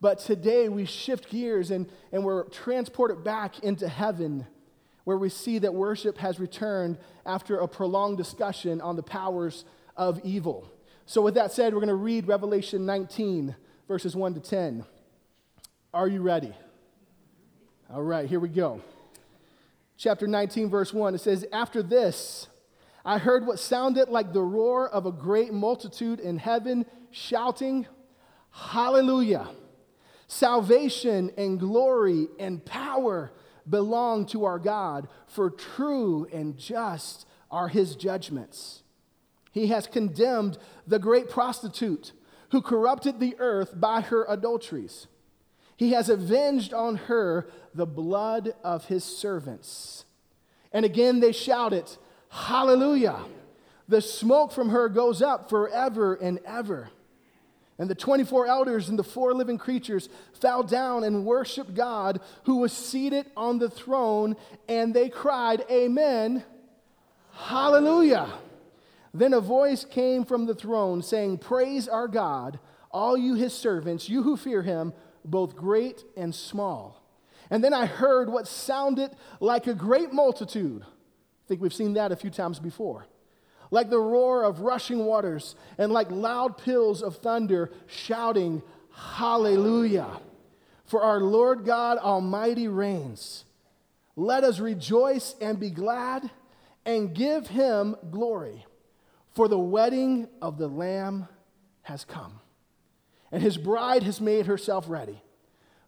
But 0.00 0.20
today 0.20 0.68
we 0.70 0.86
shift 0.86 1.28
gears 1.28 1.70
and, 1.70 1.86
and 2.12 2.24
we're 2.24 2.44
transported 2.44 3.24
back 3.24 3.58
into 3.60 3.88
heaven, 3.88 4.46
where 5.04 5.18
we 5.18 5.28
see 5.28 5.58
that 5.58 5.74
worship 5.74 6.18
has 6.18 6.40
returned 6.40 6.98
after 7.26 7.58
a 7.58 7.68
prolonged 7.68 8.16
discussion 8.16 8.80
on 8.80 8.96
the 8.96 9.02
powers 9.02 9.64
of 9.96 10.20
evil. 10.24 10.70
So, 11.08 11.22
with 11.22 11.36
that 11.36 11.52
said, 11.52 11.72
we're 11.72 11.80
going 11.80 11.88
to 11.88 11.94
read 11.94 12.28
Revelation 12.28 12.84
19, 12.84 13.56
verses 13.88 14.14
1 14.14 14.34
to 14.34 14.40
10. 14.40 14.84
Are 15.94 16.06
you 16.06 16.20
ready? 16.20 16.52
All 17.90 18.02
right, 18.02 18.28
here 18.28 18.38
we 18.38 18.50
go. 18.50 18.82
Chapter 19.96 20.26
19, 20.26 20.68
verse 20.68 20.92
1, 20.92 21.14
it 21.14 21.22
says, 21.22 21.46
After 21.50 21.82
this, 21.82 22.48
I 23.06 23.16
heard 23.16 23.46
what 23.46 23.58
sounded 23.58 24.10
like 24.10 24.34
the 24.34 24.42
roar 24.42 24.86
of 24.86 25.06
a 25.06 25.10
great 25.10 25.50
multitude 25.50 26.20
in 26.20 26.36
heaven 26.36 26.84
shouting, 27.10 27.86
Hallelujah! 28.50 29.48
Salvation 30.26 31.32
and 31.38 31.58
glory 31.58 32.28
and 32.38 32.62
power 32.62 33.32
belong 33.66 34.26
to 34.26 34.44
our 34.44 34.58
God, 34.58 35.08
for 35.26 35.48
true 35.48 36.28
and 36.30 36.58
just 36.58 37.26
are 37.50 37.68
his 37.68 37.96
judgments. 37.96 38.82
He 39.58 39.66
has 39.68 39.88
condemned 39.88 40.56
the 40.86 41.00
great 41.00 41.28
prostitute 41.28 42.12
who 42.50 42.62
corrupted 42.62 43.18
the 43.18 43.34
earth 43.40 43.72
by 43.74 44.02
her 44.02 44.24
adulteries. 44.28 45.08
He 45.76 45.94
has 45.94 46.08
avenged 46.08 46.72
on 46.72 46.94
her 46.94 47.48
the 47.74 47.84
blood 47.84 48.54
of 48.62 48.84
his 48.84 49.02
servants. 49.02 50.04
And 50.72 50.84
again 50.84 51.18
they 51.18 51.32
shouted, 51.32 51.90
Hallelujah! 52.28 53.18
The 53.88 54.00
smoke 54.00 54.52
from 54.52 54.68
her 54.68 54.88
goes 54.88 55.22
up 55.22 55.50
forever 55.50 56.14
and 56.14 56.38
ever. 56.44 56.90
And 57.80 57.90
the 57.90 57.96
24 57.96 58.46
elders 58.46 58.88
and 58.88 58.96
the 58.96 59.02
four 59.02 59.34
living 59.34 59.58
creatures 59.58 60.08
fell 60.34 60.62
down 60.62 61.02
and 61.02 61.26
worshiped 61.26 61.74
God 61.74 62.20
who 62.44 62.58
was 62.58 62.72
seated 62.72 63.26
on 63.36 63.58
the 63.58 63.70
throne, 63.70 64.36
and 64.68 64.94
they 64.94 65.08
cried, 65.08 65.64
Amen, 65.68 66.44
Hallelujah. 67.32 68.28
Then 69.14 69.32
a 69.32 69.40
voice 69.40 69.84
came 69.84 70.24
from 70.24 70.46
the 70.46 70.54
throne 70.54 71.02
saying, 71.02 71.38
Praise 71.38 71.88
our 71.88 72.08
God, 72.08 72.58
all 72.90 73.16
you 73.16 73.34
his 73.34 73.52
servants, 73.52 74.08
you 74.08 74.22
who 74.22 74.36
fear 74.36 74.62
him, 74.62 74.92
both 75.24 75.56
great 75.56 76.04
and 76.16 76.34
small. 76.34 77.02
And 77.50 77.64
then 77.64 77.72
I 77.72 77.86
heard 77.86 78.28
what 78.28 78.46
sounded 78.46 79.10
like 79.40 79.66
a 79.66 79.74
great 79.74 80.12
multitude. 80.12 80.82
I 80.82 81.48
think 81.48 81.60
we've 81.60 81.74
seen 81.74 81.94
that 81.94 82.12
a 82.12 82.16
few 82.16 82.30
times 82.30 82.58
before. 82.58 83.06
Like 83.70 83.90
the 83.90 84.00
roar 84.00 84.44
of 84.44 84.60
rushing 84.60 85.04
waters 85.04 85.54
and 85.76 85.92
like 85.92 86.10
loud 86.10 86.58
peals 86.58 87.02
of 87.02 87.16
thunder 87.16 87.70
shouting, 87.86 88.62
Hallelujah! 88.92 90.20
For 90.84 91.02
our 91.02 91.20
Lord 91.20 91.64
God 91.64 91.98
Almighty 91.98 92.66
reigns. 92.66 93.44
Let 94.16 94.42
us 94.42 94.58
rejoice 94.58 95.36
and 95.40 95.60
be 95.60 95.70
glad 95.70 96.28
and 96.84 97.14
give 97.14 97.46
him 97.46 97.94
glory. 98.10 98.66
For 99.38 99.46
the 99.46 99.56
wedding 99.56 100.26
of 100.42 100.58
the 100.58 100.66
Lamb 100.66 101.28
has 101.82 102.04
come, 102.04 102.40
and 103.30 103.40
his 103.40 103.56
bride 103.56 104.02
has 104.02 104.20
made 104.20 104.46
herself 104.46 104.86
ready. 104.88 105.22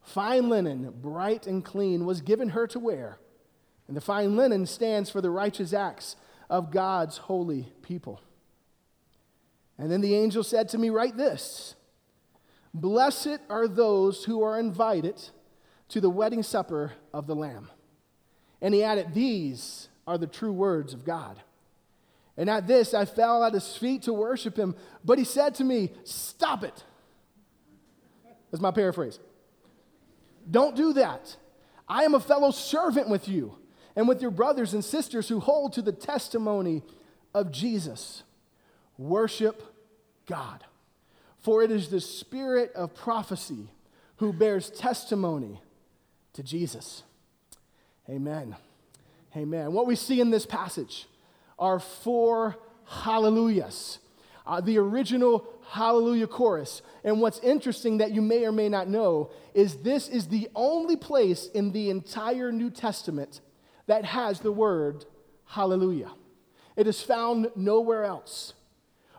Fine 0.02 0.48
linen, 0.48 0.94
bright 1.02 1.48
and 1.48 1.64
clean, 1.64 2.06
was 2.06 2.20
given 2.20 2.50
her 2.50 2.68
to 2.68 2.78
wear, 2.78 3.18
and 3.88 3.96
the 3.96 4.00
fine 4.00 4.36
linen 4.36 4.66
stands 4.66 5.10
for 5.10 5.20
the 5.20 5.32
righteous 5.32 5.72
acts 5.72 6.14
of 6.48 6.70
God's 6.70 7.16
holy 7.16 7.72
people. 7.82 8.20
And 9.78 9.90
then 9.90 10.00
the 10.00 10.14
angel 10.14 10.44
said 10.44 10.68
to 10.68 10.78
me, 10.78 10.88
Write 10.88 11.16
this 11.16 11.74
Blessed 12.72 13.40
are 13.48 13.66
those 13.66 14.26
who 14.26 14.44
are 14.44 14.60
invited 14.60 15.20
to 15.88 16.00
the 16.00 16.08
wedding 16.08 16.44
supper 16.44 16.92
of 17.12 17.26
the 17.26 17.34
Lamb. 17.34 17.68
And 18.62 18.72
he 18.74 18.84
added, 18.84 19.12
These 19.12 19.88
are 20.06 20.18
the 20.18 20.28
true 20.28 20.52
words 20.52 20.94
of 20.94 21.04
God. 21.04 21.42
And 22.40 22.48
at 22.48 22.66
this, 22.66 22.94
I 22.94 23.04
fell 23.04 23.44
at 23.44 23.52
his 23.52 23.76
feet 23.76 24.04
to 24.04 24.14
worship 24.14 24.56
him. 24.56 24.74
But 25.04 25.18
he 25.18 25.24
said 25.24 25.56
to 25.56 25.64
me, 25.64 25.92
Stop 26.04 26.64
it. 26.64 26.84
That's 28.50 28.62
my 28.62 28.70
paraphrase. 28.70 29.18
Don't 30.50 30.74
do 30.74 30.94
that. 30.94 31.36
I 31.86 32.04
am 32.04 32.14
a 32.14 32.20
fellow 32.20 32.50
servant 32.50 33.10
with 33.10 33.28
you 33.28 33.56
and 33.94 34.08
with 34.08 34.22
your 34.22 34.30
brothers 34.30 34.72
and 34.72 34.82
sisters 34.82 35.28
who 35.28 35.38
hold 35.38 35.74
to 35.74 35.82
the 35.82 35.92
testimony 35.92 36.82
of 37.34 37.52
Jesus. 37.52 38.22
Worship 38.96 39.62
God. 40.24 40.64
For 41.40 41.62
it 41.62 41.70
is 41.70 41.90
the 41.90 42.00
spirit 42.00 42.72
of 42.72 42.94
prophecy 42.94 43.68
who 44.16 44.32
bears 44.32 44.70
testimony 44.70 45.60
to 46.32 46.42
Jesus. 46.42 47.02
Amen. 48.08 48.56
Amen. 49.36 49.72
What 49.72 49.86
we 49.86 49.94
see 49.94 50.22
in 50.22 50.30
this 50.30 50.46
passage 50.46 51.06
are 51.60 51.78
four 51.78 52.56
hallelujahs. 52.86 53.98
Uh, 54.46 54.60
the 54.60 54.78
original 54.78 55.46
hallelujah 55.68 56.26
chorus. 56.26 56.82
And 57.04 57.20
what's 57.20 57.38
interesting 57.40 57.98
that 57.98 58.10
you 58.10 58.22
may 58.22 58.44
or 58.44 58.50
may 58.50 58.68
not 58.68 58.88
know 58.88 59.30
is 59.54 59.76
this 59.76 60.08
is 60.08 60.26
the 60.26 60.48
only 60.56 60.96
place 60.96 61.46
in 61.54 61.70
the 61.70 61.90
entire 61.90 62.50
New 62.50 62.70
Testament 62.70 63.40
that 63.86 64.04
has 64.04 64.40
the 64.40 64.50
word 64.50 65.04
hallelujah. 65.44 66.10
It 66.76 66.86
is 66.86 67.02
found 67.02 67.50
nowhere 67.54 68.04
else. 68.04 68.54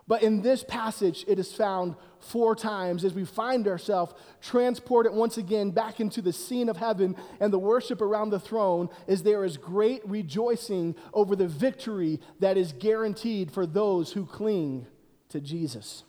But 0.07 0.23
in 0.23 0.41
this 0.41 0.63
passage, 0.63 1.23
it 1.27 1.39
is 1.39 1.53
found 1.53 1.95
four 2.19 2.55
times 2.55 3.03
as 3.03 3.13
we 3.13 3.25
find 3.25 3.67
ourselves 3.67 4.13
transported 4.41 5.13
once 5.13 5.37
again 5.37 5.71
back 5.71 5.99
into 5.99 6.21
the 6.21 6.33
scene 6.33 6.69
of 6.69 6.77
heaven 6.77 7.15
and 7.39 7.51
the 7.51 7.59
worship 7.59 8.01
around 8.01 8.29
the 8.29 8.39
throne 8.39 8.89
as 9.07 9.23
there 9.23 9.43
is 9.43 9.57
great 9.57 10.07
rejoicing 10.07 10.95
over 11.13 11.35
the 11.35 11.47
victory 11.47 12.19
that 12.39 12.57
is 12.57 12.73
guaranteed 12.73 13.51
for 13.51 13.65
those 13.65 14.11
who 14.13 14.25
cling 14.25 14.85
to 15.29 15.39
Jesus. 15.39 16.03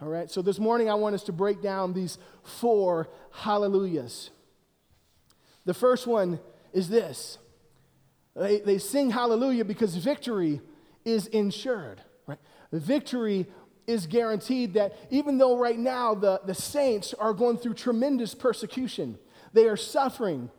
All 0.00 0.08
right, 0.08 0.30
so 0.30 0.42
this 0.42 0.60
morning 0.60 0.88
I 0.88 0.94
want 0.94 1.16
us 1.16 1.24
to 1.24 1.32
break 1.32 1.60
down 1.60 1.92
these 1.92 2.18
four 2.44 3.08
hallelujahs. 3.32 4.30
The 5.64 5.74
first 5.74 6.06
one 6.06 6.38
is 6.72 6.88
this 6.88 7.38
they, 8.36 8.60
they 8.60 8.78
sing 8.78 9.10
hallelujah 9.10 9.64
because 9.64 9.96
victory 9.96 10.60
is 11.04 11.26
ensured? 11.26 12.00
Victory 12.72 13.46
is 13.86 14.06
guaranteed 14.06 14.74
that 14.74 14.94
even 15.10 15.38
though 15.38 15.56
right 15.56 15.78
now 15.78 16.14
the, 16.14 16.40
the 16.44 16.54
saints 16.54 17.14
are 17.14 17.32
going 17.32 17.56
through 17.56 17.74
tremendous 17.74 18.34
persecution, 18.34 19.18
they 19.54 19.66
are 19.66 19.76
suffering, 19.76 20.50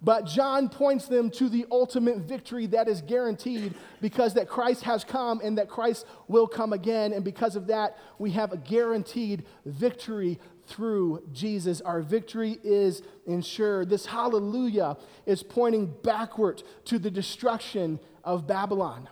but 0.00 0.26
John 0.26 0.68
points 0.68 1.06
them 1.06 1.30
to 1.32 1.48
the 1.48 1.66
ultimate 1.70 2.18
victory 2.18 2.66
that 2.66 2.86
is 2.86 3.00
guaranteed 3.00 3.74
because 4.00 4.34
that 4.34 4.48
Christ 4.48 4.82
has 4.82 5.02
come 5.02 5.40
and 5.42 5.58
that 5.58 5.68
Christ 5.68 6.06
will 6.28 6.46
come 6.46 6.72
again. 6.72 7.12
And 7.12 7.24
because 7.24 7.56
of 7.56 7.66
that, 7.68 7.96
we 8.18 8.30
have 8.32 8.52
a 8.52 8.56
guaranteed 8.56 9.44
victory 9.64 10.38
through 10.66 11.22
Jesus. 11.32 11.80
Our 11.80 12.02
victory 12.02 12.58
is 12.62 13.02
ensured. 13.26 13.88
This 13.88 14.06
hallelujah 14.06 14.96
is 15.24 15.42
pointing 15.42 15.92
backward 16.02 16.62
to 16.84 16.98
the 16.98 17.10
destruction 17.10 17.98
of 18.22 18.46
Babylon. 18.46 19.08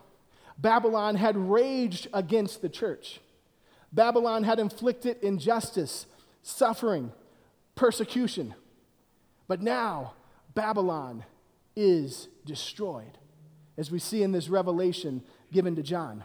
Babylon 0.59 1.17
had 1.17 1.37
raged 1.37 2.09
against 2.13 2.63
the 2.63 2.69
church. 2.69 3.21
Babylon 3.93 4.45
had 4.45 4.59
inflicted 4.59 5.19
injustice, 5.23 6.07
suffering, 6.43 7.13
persecution. 7.75 8.55
But 9.47 9.63
now, 9.63 10.15
Babylon 10.55 11.25
is 11.77 12.29
destroyed, 12.45 13.19
as 13.77 13.91
we 13.91 13.99
see 13.99 14.23
in 14.23 14.33
this 14.33 14.49
revelation 14.49 15.23
given 15.53 15.77
to 15.77 15.83
John. 15.83 16.25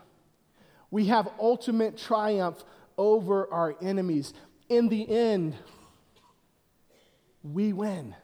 We 0.92 1.06
have 1.06 1.30
ultimate 1.40 1.98
triumph 1.98 2.64
over 2.98 3.52
our 3.52 3.76
enemies. 3.82 4.34
In 4.68 4.90
the 4.90 5.10
end, 5.10 5.56
we 7.44 7.74
win. 7.74 8.16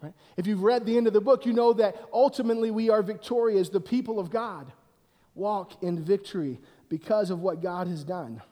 Right? 0.00 0.14
If 0.36 0.46
you've 0.46 0.62
read 0.62 0.86
the 0.86 0.96
end 0.96 1.06
of 1.06 1.12
the 1.12 1.20
book, 1.20 1.44
you 1.44 1.52
know 1.52 1.72
that 1.74 1.96
ultimately 2.12 2.70
we 2.70 2.88
are 2.88 3.02
victorious. 3.02 3.68
The 3.68 3.80
people 3.80 4.18
of 4.18 4.30
God 4.30 4.72
walk 5.38 5.82
in 5.82 6.04
victory 6.04 6.60
because 6.88 7.30
of 7.30 7.40
what 7.40 7.62
God 7.62 7.86
has 7.86 8.04
done. 8.04 8.42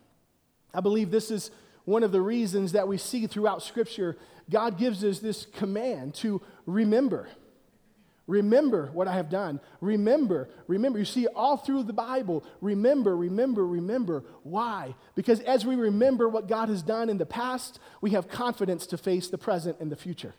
I 0.72 0.80
believe 0.80 1.10
this 1.10 1.30
is 1.30 1.50
one 1.84 2.02
of 2.02 2.12
the 2.12 2.20
reasons 2.20 2.72
that 2.72 2.88
we 2.88 2.98
see 2.98 3.26
throughout 3.26 3.62
Scripture, 3.62 4.16
God 4.50 4.78
gives 4.78 5.04
us 5.04 5.18
this 5.18 5.46
command 5.46 6.14
to 6.16 6.40
remember. 6.66 7.28
Remember 8.26 8.90
what 8.92 9.06
I 9.06 9.14
have 9.14 9.30
done. 9.30 9.60
Remember, 9.80 10.48
remember. 10.66 10.98
You 10.98 11.04
see, 11.04 11.28
all 11.28 11.56
through 11.56 11.84
the 11.84 11.92
Bible, 11.92 12.44
remember, 12.60 13.16
remember, 13.16 13.64
remember. 13.64 14.24
Why? 14.42 14.96
Because 15.14 15.38
as 15.40 15.64
we 15.64 15.76
remember 15.76 16.28
what 16.28 16.48
God 16.48 16.68
has 16.68 16.82
done 16.82 17.08
in 17.08 17.18
the 17.18 17.26
past, 17.26 17.78
we 18.00 18.10
have 18.10 18.28
confidence 18.28 18.86
to 18.88 18.98
face 18.98 19.28
the 19.28 19.38
present 19.38 19.78
and 19.78 19.92
the 19.92 19.96
future 19.96 20.34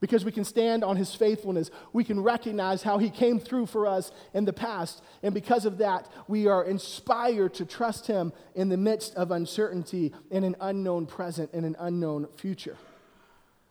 because 0.00 0.24
we 0.24 0.32
can 0.32 0.44
stand 0.44 0.84
on 0.84 0.96
his 0.96 1.14
faithfulness. 1.14 1.70
We 1.92 2.04
can 2.04 2.22
recognize 2.22 2.82
how 2.82 2.98
he 2.98 3.10
came 3.10 3.38
through 3.38 3.66
for 3.66 3.86
us 3.86 4.12
in 4.34 4.44
the 4.44 4.52
past. 4.52 5.02
And 5.22 5.34
because 5.34 5.64
of 5.64 5.78
that, 5.78 6.08
we 6.28 6.46
are 6.46 6.64
inspired 6.64 7.54
to 7.54 7.64
trust 7.64 8.06
him 8.06 8.32
in 8.54 8.68
the 8.68 8.76
midst 8.76 9.14
of 9.14 9.30
uncertainty 9.30 10.12
in 10.30 10.44
an 10.44 10.56
unknown 10.60 11.06
present 11.06 11.50
and 11.52 11.64
an 11.64 11.76
unknown 11.78 12.28
future. 12.36 12.76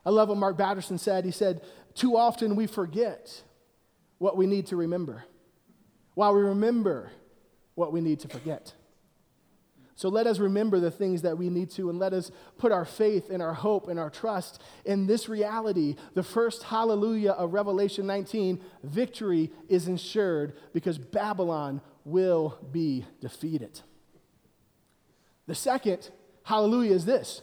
I 0.06 0.12
love 0.12 0.30
what 0.30 0.38
Mark 0.38 0.58
Batterson 0.58 1.00
said. 1.00 1.26
He 1.26 1.32
said, 1.32 1.62
Too 1.96 2.16
often 2.16 2.56
we 2.56 2.68
forget 2.68 3.42
what 4.18 4.38
we 4.38 4.48
need 4.48 4.68
to 4.68 4.76
remember, 4.76 5.26
while 6.14 6.34
we 6.34 6.42
remember 6.42 7.12
what 7.76 7.92
we 7.92 8.02
need 8.02 8.20
to 8.22 8.28
forget. 8.28 8.74
So 9.98 10.10
let 10.10 10.28
us 10.28 10.40
remember 10.40 10.82
the 10.82 10.92
things 10.92 11.22
that 11.22 11.38
we 11.38 11.50
need 11.50 11.70
to, 11.72 11.90
and 11.90 11.98
let 11.98 12.12
us 12.12 12.30
put 12.58 12.74
our 12.74 12.84
faith 12.84 13.30
and 13.30 13.42
our 13.42 13.54
hope 13.54 13.88
and 13.88 13.98
our 13.98 14.10
trust 14.10 14.62
in 14.84 15.08
this 15.08 15.30
reality. 15.30 15.96
The 16.14 16.24
first 16.24 16.64
hallelujah 16.64 17.32
of 17.32 17.54
Revelation 17.54 18.06
19 18.06 18.62
victory 18.84 19.52
is 19.70 19.88
ensured 19.88 20.54
because 20.74 20.98
Babylon 20.98 21.80
will 22.04 22.58
be 22.72 23.06
defeated. 23.22 23.80
The 25.48 25.56
second 25.56 26.10
hallelujah 26.44 26.96
is 26.96 27.06
this 27.06 27.42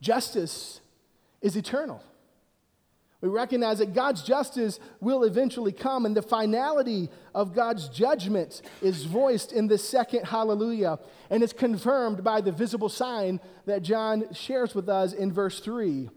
justice 0.00 0.80
is 1.42 1.56
eternal. 1.56 2.02
We 3.24 3.30
recognize 3.30 3.78
that 3.78 3.94
God's 3.94 4.22
justice 4.22 4.78
will 5.00 5.24
eventually 5.24 5.72
come, 5.72 6.04
and 6.04 6.14
the 6.14 6.20
finality 6.20 7.08
of 7.34 7.54
God's 7.54 7.88
judgment 7.88 8.60
is 8.82 9.04
voiced 9.04 9.50
in 9.50 9.66
the 9.66 9.78
second 9.78 10.26
hallelujah, 10.26 10.98
and 11.30 11.42
it's 11.42 11.54
confirmed 11.54 12.22
by 12.22 12.42
the 12.42 12.52
visible 12.52 12.90
sign 12.90 13.40
that 13.64 13.80
John 13.82 14.34
shares 14.34 14.74
with 14.74 14.90
us 14.90 15.14
in 15.14 15.32
verse 15.32 15.58
3 15.60 16.10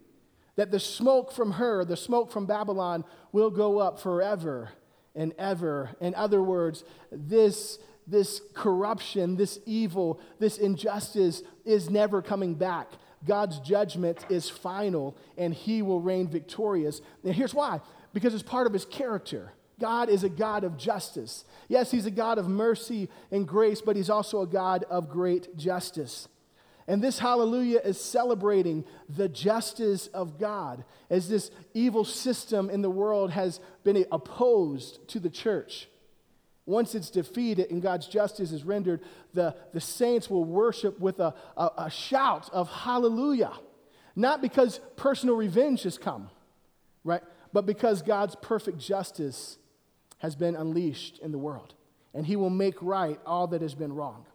that 0.57 0.69
the 0.69 0.81
smoke 0.81 1.31
from 1.31 1.51
her, 1.51 1.85
the 1.85 1.95
smoke 1.95 2.29
from 2.29 2.45
Babylon, 2.45 3.05
will 3.31 3.51
go 3.51 3.77
up 3.77 4.01
forever 4.01 4.71
and 5.15 5.33
ever. 5.39 5.91
In 6.01 6.13
other 6.13 6.43
words, 6.43 6.83
this, 7.09 7.79
this 8.05 8.41
corruption, 8.53 9.37
this 9.37 9.59
evil, 9.65 10.19
this 10.39 10.57
injustice 10.57 11.41
is 11.63 11.89
never 11.89 12.21
coming 12.21 12.53
back. 12.53 12.91
God's 13.25 13.59
judgment 13.59 14.25
is 14.29 14.49
final 14.49 15.17
and 15.37 15.53
he 15.53 15.81
will 15.81 15.99
reign 15.99 16.27
victorious. 16.27 17.01
And 17.23 17.33
here's 17.33 17.53
why 17.53 17.81
because 18.13 18.33
it's 18.33 18.43
part 18.43 18.67
of 18.67 18.73
his 18.73 18.85
character. 18.85 19.53
God 19.79 20.09
is 20.09 20.23
a 20.23 20.29
God 20.29 20.63
of 20.63 20.75
justice. 20.77 21.45
Yes, 21.67 21.91
he's 21.91 22.07
a 22.07 22.11
God 22.11 22.39
of 22.39 22.47
mercy 22.47 23.09
and 23.31 23.47
grace, 23.47 23.79
but 23.79 23.95
he's 23.95 24.09
also 24.09 24.41
a 24.41 24.47
God 24.47 24.85
of 24.89 25.09
great 25.09 25.55
justice. 25.55 26.27
And 26.87 27.03
this 27.03 27.19
hallelujah 27.19 27.81
is 27.83 27.99
celebrating 27.99 28.85
the 29.09 29.27
justice 29.27 30.07
of 30.07 30.39
God 30.39 30.85
as 31.09 31.27
this 31.27 31.51
evil 31.73 32.05
system 32.05 32.69
in 32.69 32.81
the 32.81 32.89
world 32.89 33.31
has 33.31 33.59
been 33.83 34.05
opposed 34.11 35.05
to 35.09 35.19
the 35.19 35.29
church. 35.29 35.89
Once 36.67 36.93
it's 36.93 37.09
defeated 37.09 37.71
and 37.71 37.81
God's 37.81 38.07
justice 38.07 38.51
is 38.51 38.65
rendered, 38.65 38.99
the, 39.33 39.55
the 39.73 39.79
saints 39.79 40.29
will 40.29 40.43
worship 40.43 40.99
with 40.99 41.19
a, 41.19 41.33
a, 41.55 41.71
a 41.77 41.89
shout 41.89 42.49
of 42.51 42.69
hallelujah. 42.69 43.53
Not 44.17 44.41
because 44.41 44.81
personal 44.97 45.35
revenge 45.35 45.83
has 45.83 45.97
come, 45.97 46.29
right? 47.05 47.23
But 47.53 47.65
because 47.65 48.01
God's 48.01 48.35
perfect 48.35 48.79
justice 48.79 49.57
has 50.17 50.35
been 50.35 50.57
unleashed 50.57 51.19
in 51.19 51.31
the 51.31 51.37
world. 51.37 51.73
And 52.13 52.25
He 52.25 52.35
will 52.35 52.49
make 52.49 52.75
right 52.81 53.19
all 53.25 53.47
that 53.47 53.61
has 53.61 53.73
been 53.73 53.93
wrong. 53.93 54.25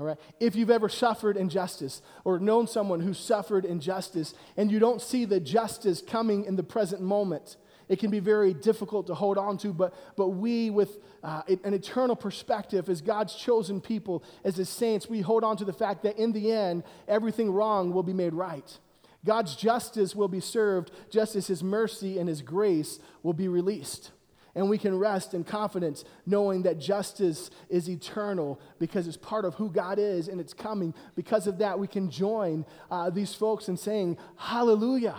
All 0.00 0.06
right? 0.06 0.18
If 0.40 0.56
you've 0.56 0.70
ever 0.70 0.88
suffered 0.88 1.36
injustice 1.36 2.02
or 2.24 2.40
known 2.40 2.66
someone 2.66 3.00
who 3.00 3.14
suffered 3.14 3.64
injustice 3.64 4.34
and 4.56 4.72
you 4.72 4.80
don't 4.80 5.00
see 5.00 5.24
the 5.24 5.40
justice 5.40 6.02
coming 6.02 6.44
in 6.44 6.56
the 6.56 6.64
present 6.64 7.02
moment, 7.02 7.56
it 7.88 7.98
can 7.98 8.10
be 8.10 8.18
very 8.18 8.52
difficult 8.52 9.06
to 9.06 9.14
hold 9.14 9.38
on 9.38 9.58
to, 9.58 9.72
but, 9.72 9.94
but 10.16 10.28
we, 10.28 10.70
with 10.70 10.98
uh, 11.22 11.42
an 11.64 11.72
eternal 11.74 12.16
perspective, 12.16 12.88
as 12.88 13.00
God's 13.00 13.34
chosen 13.34 13.80
people, 13.80 14.24
as 14.44 14.56
His 14.56 14.68
saints, 14.68 15.08
we 15.08 15.20
hold 15.20 15.44
on 15.44 15.56
to 15.58 15.64
the 15.64 15.72
fact 15.72 16.02
that 16.02 16.18
in 16.18 16.32
the 16.32 16.50
end, 16.50 16.82
everything 17.06 17.50
wrong 17.50 17.92
will 17.92 18.02
be 18.02 18.12
made 18.12 18.34
right. 18.34 18.78
God's 19.24 19.56
justice 19.56 20.14
will 20.14 20.28
be 20.28 20.40
served 20.40 20.90
just 21.10 21.36
as 21.36 21.46
His 21.46 21.62
mercy 21.62 22.18
and 22.18 22.28
His 22.28 22.42
grace 22.42 22.98
will 23.22 23.34
be 23.34 23.48
released. 23.48 24.10
And 24.56 24.70
we 24.70 24.78
can 24.78 24.98
rest 24.98 25.34
in 25.34 25.44
confidence 25.44 26.04
knowing 26.24 26.62
that 26.62 26.78
justice 26.78 27.50
is 27.68 27.90
eternal 27.90 28.58
because 28.78 29.06
it's 29.06 29.18
part 29.18 29.44
of 29.44 29.54
who 29.54 29.70
God 29.70 29.98
is 29.98 30.28
and 30.28 30.40
it's 30.40 30.54
coming. 30.54 30.94
Because 31.14 31.46
of 31.46 31.58
that, 31.58 31.78
we 31.78 31.86
can 31.86 32.10
join 32.10 32.64
uh, 32.90 33.10
these 33.10 33.34
folks 33.34 33.68
in 33.68 33.76
saying, 33.76 34.16
Hallelujah. 34.36 35.16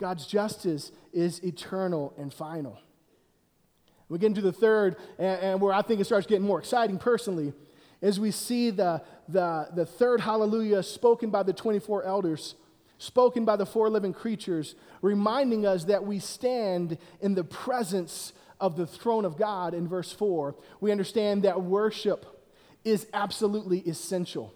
God's 0.00 0.26
justice 0.26 0.90
is 1.12 1.44
eternal 1.44 2.14
and 2.18 2.32
final. 2.32 2.80
We 4.08 4.18
get 4.18 4.26
into 4.26 4.40
the 4.40 4.52
third, 4.52 4.96
and, 5.18 5.40
and 5.40 5.60
where 5.60 5.72
I 5.72 5.82
think 5.82 6.00
it 6.00 6.06
starts 6.06 6.26
getting 6.26 6.46
more 6.46 6.58
exciting 6.58 6.98
personally, 6.98 7.52
is 8.00 8.18
we 8.18 8.32
see 8.32 8.70
the, 8.70 9.02
the, 9.28 9.68
the 9.74 9.86
third 9.86 10.20
hallelujah 10.20 10.82
spoken 10.82 11.30
by 11.30 11.42
the 11.42 11.52
24 11.52 12.04
elders 12.04 12.54
spoken 13.00 13.46
by 13.46 13.56
the 13.56 13.64
four 13.64 13.88
living 13.88 14.12
creatures, 14.12 14.74
reminding 15.00 15.64
us 15.64 15.84
that 15.84 16.04
we 16.04 16.18
stand 16.18 16.98
in 17.22 17.34
the 17.34 17.42
presence 17.42 18.34
of 18.60 18.76
the 18.76 18.86
throne 18.86 19.24
of 19.24 19.38
God 19.38 19.72
in 19.72 19.88
verse 19.88 20.12
4. 20.12 20.54
We 20.80 20.92
understand 20.92 21.44
that 21.44 21.62
worship 21.62 22.26
is 22.84 23.06
absolutely 23.14 23.78
essential. 23.80 24.52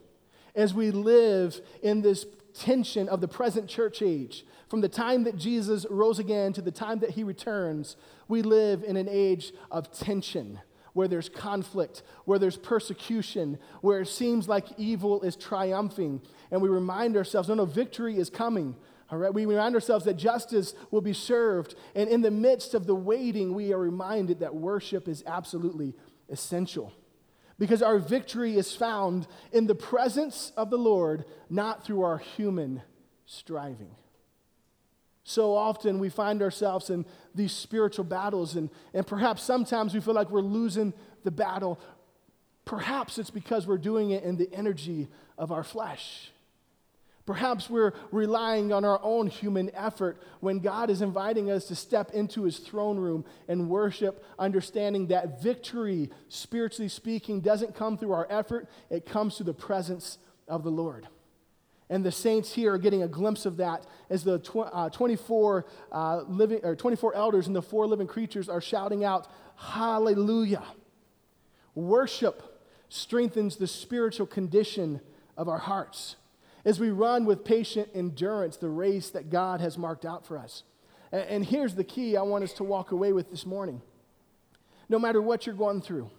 As 0.55 0.75
we 0.75 0.91
live 0.91 1.59
in 1.83 2.03
this 2.03 2.27
tension 2.53 3.09
of 3.09 3.23
the 3.23 3.29
present 3.29 3.67
church 3.67 4.03
age, 4.03 4.45
from 4.69 4.81
the 4.81 4.89
time 4.89 5.25
that 5.25 5.37
Jesus 5.37 5.87
rose 5.91 6.19
again 6.19 6.53
to 6.55 6.63
the 6.63 6.71
time 6.71 7.01
that 7.01 7.11
he 7.11 7.25
returns, 7.25 7.97
we 8.29 8.43
live 8.43 8.83
in 8.83 8.97
an 8.97 9.09
age 9.09 9.53
of 9.71 9.93
tension 9.93 10.61
where 10.95 11.09
there's 11.09 11.29
conflict, 11.29 12.03
where 12.25 12.39
there's 12.39 12.57
persecution, 12.57 13.59
where 13.83 14.01
it 14.01 14.09
seems 14.09 14.49
like 14.49 14.67
evil 14.79 15.23
is 15.23 15.37
triumphing. 15.37 16.23
And 16.51 16.63
we 16.63 16.69
remind 16.69 17.17
ourselves 17.17 17.49
no, 17.49 17.55
no, 17.55 17.67
victory 17.67 18.17
is 18.17 18.31
coming. 18.31 18.77
All 19.11 19.19
right, 19.19 19.35
we 19.35 19.45
remind 19.45 19.75
ourselves 19.75 20.07
that 20.07 20.15
justice 20.15 20.75
will 20.91 21.03
be 21.03 21.13
served. 21.13 21.75
And 21.95 22.09
in 22.09 22.23
the 22.23 22.31
midst 22.31 22.75
of 22.75 22.87
the 22.87 22.95
waiting, 22.95 23.55
we 23.55 23.73
are 23.73 23.79
reminded 23.79 24.41
that 24.41 24.55
worship 24.55 25.09
is 25.09 25.23
absolutely 25.27 25.95
essential. 26.31 26.93
Because 27.59 27.83
our 27.83 27.99
victory 27.99 28.57
is 28.57 28.75
found 28.75 29.27
in 29.53 29.67
the 29.67 29.75
presence 29.75 30.53
of 30.57 30.71
the 30.71 30.79
Lord, 30.79 31.25
not 31.51 31.85
through 31.85 32.03
our 32.03 32.19
human 32.19 32.83
striving. 33.27 33.95
So 35.25 35.55
often 35.55 35.99
we 35.99 36.11
find 36.11 36.43
ourselves 36.43 36.91
in 36.91 37.07
these 37.35 37.53
spiritual 37.53 38.05
battles, 38.05 38.57
and, 38.57 38.69
and 38.93 39.07
perhaps 39.07 39.43
sometimes 39.43 39.95
we 39.95 40.01
feel 40.01 40.15
like 40.15 40.31
we're 40.31 40.43
losing 40.43 40.93
the 41.25 41.31
battle. 41.31 41.81
Perhaps 42.67 43.19
it's 43.19 43.31
because 43.31 43.67
we're 43.67 43.79
doing 43.79 44.11
it 44.11 44.23
in 44.23 44.37
the 44.37 44.53
energy 44.53 45.09
of 45.39 45.51
our 45.51 45.65
flesh. 45.65 46.31
Perhaps 47.25 47.71
we're 47.71 47.95
relying 48.13 48.71
on 48.71 48.85
our 48.85 49.01
own 49.03 49.29
human 49.29 49.75
effort 49.75 50.21
when 50.41 50.59
God 50.59 50.91
is 50.91 51.01
inviting 51.01 51.51
us 51.51 51.65
to 51.69 51.75
step 51.75 52.11
into 52.11 52.43
his 52.43 52.59
throne 52.59 52.99
room 52.99 53.25
and 53.49 53.71
worship, 53.71 54.23
understanding 54.39 55.07
that 55.07 55.43
victory, 55.43 56.11
spiritually 56.29 56.91
speaking, 56.91 57.41
doesn't 57.41 57.75
come 57.75 57.97
through 57.97 58.13
our 58.13 58.27
effort, 58.29 58.69
it 58.91 59.07
comes 59.07 59.37
through 59.37 59.47
the 59.47 59.55
presence 59.55 60.19
of 60.47 60.65
the 60.65 60.71
Lord. 60.71 61.09
And 61.95 62.05
the 62.05 62.11
saints 62.11 62.53
here 62.53 62.73
are 62.73 62.79
getting 62.79 63.05
a 63.05 63.09
glimpse 63.09 63.47
of 63.47 63.59
that 63.59 63.87
as 64.11 64.25
the 64.25 64.41
tw- 64.41 64.67
uh, 64.73 64.91
24, 64.91 65.65
uh, 65.93 66.23
living, 66.23 66.59
or 66.65 66.75
24 66.75 67.15
elders 67.15 67.47
and 67.47 67.55
the 67.55 67.63
four 67.63 67.87
living 67.87 68.09
creatures 68.09 68.49
are 68.49 68.61
shouting 68.61 69.05
out, 69.05 69.29
Hallelujah. 69.55 70.65
Worship 71.77 72.65
strengthens 72.89 73.59
the 73.59 73.69
spiritual 73.69 74.27
condition 74.27 75.03
of 75.37 75.49
our 75.49 75.59
hearts 75.59 76.17
as 76.65 76.81
we 76.81 76.91
run 76.91 77.27
with 77.27 77.45
patient 77.45 77.89
endurance 77.95 78.57
the 78.57 78.69
race 78.69 79.11
that 79.11 79.31
God 79.31 79.61
has 79.61 79.79
marked 79.79 80.05
out 80.05 80.27
for 80.27 80.37
us. 80.37 80.65
And, 81.13 81.23
and 81.29 81.45
here's 81.45 81.77
the 81.77 81.85
key 81.85 82.17
I 82.17 82.23
want 82.23 82.43
us 82.43 82.55
to 82.55 82.65
walk 82.65 82.91
away 82.91 83.13
with 83.13 83.31
this 83.31 83.47
morning. 83.47 83.81
No 84.89 84.99
matter 84.99 85.23
what 85.23 85.47
you're 85.47 85.55
going 85.55 85.81
through, 85.81 86.11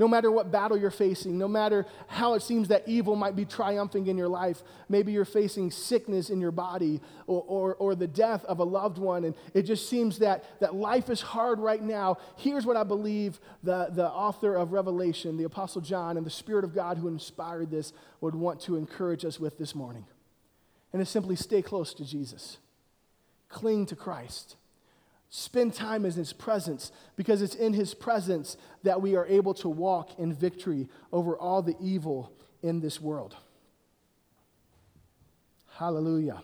no 0.00 0.08
matter 0.08 0.32
what 0.32 0.50
battle 0.50 0.78
you're 0.78 0.90
facing, 0.90 1.36
no 1.36 1.46
matter 1.46 1.84
how 2.06 2.32
it 2.32 2.40
seems 2.40 2.68
that 2.68 2.82
evil 2.86 3.14
might 3.14 3.36
be 3.36 3.44
triumphing 3.44 4.06
in 4.06 4.16
your 4.16 4.28
life, 4.28 4.62
maybe 4.88 5.12
you're 5.12 5.26
facing 5.26 5.70
sickness 5.70 6.30
in 6.30 6.40
your 6.40 6.50
body 6.50 7.02
or, 7.26 7.44
or, 7.46 7.74
or, 7.74 7.94
the 7.94 8.06
death 8.06 8.42
of 8.46 8.60
a 8.60 8.64
loved 8.64 8.96
one, 8.96 9.24
and 9.24 9.34
it 9.52 9.64
just 9.64 9.90
seems 9.90 10.20
that, 10.20 10.58
that 10.60 10.74
life 10.74 11.10
is 11.10 11.20
hard 11.20 11.60
right 11.60 11.82
now. 11.82 12.16
Here's 12.36 12.64
what 12.64 12.78
I 12.78 12.82
believe 12.82 13.38
the, 13.62 13.90
the 13.92 14.08
author 14.08 14.54
of 14.56 14.72
Revelation, 14.72 15.36
the 15.36 15.44
Apostle 15.44 15.82
John, 15.82 16.16
and 16.16 16.24
the 16.24 16.30
Spirit 16.30 16.64
of 16.64 16.74
God 16.74 16.96
who 16.96 17.06
inspired 17.06 17.70
this 17.70 17.92
would 18.22 18.34
want 18.34 18.58
to 18.62 18.76
encourage 18.76 19.26
us 19.26 19.38
with 19.38 19.58
this 19.58 19.74
morning. 19.74 20.06
And 20.94 21.02
it's 21.02 21.10
simply 21.10 21.36
stay 21.36 21.60
close 21.60 21.92
to 21.92 22.06
Jesus, 22.06 22.56
cling 23.50 23.84
to 23.84 23.96
Christ. 23.96 24.56
Spend 25.32 25.74
time 25.74 26.04
in 26.04 26.12
His 26.12 26.32
presence 26.32 26.90
because 27.14 27.40
it's 27.40 27.54
in 27.54 27.72
His 27.72 27.94
presence 27.94 28.56
that 28.82 29.00
we 29.00 29.14
are 29.14 29.26
able 29.26 29.54
to 29.54 29.68
walk 29.68 30.18
in 30.18 30.34
victory 30.34 30.88
over 31.12 31.38
all 31.38 31.62
the 31.62 31.76
evil 31.80 32.32
in 32.62 32.80
this 32.80 33.00
world. 33.00 33.36
Hallelujah. 35.76 36.42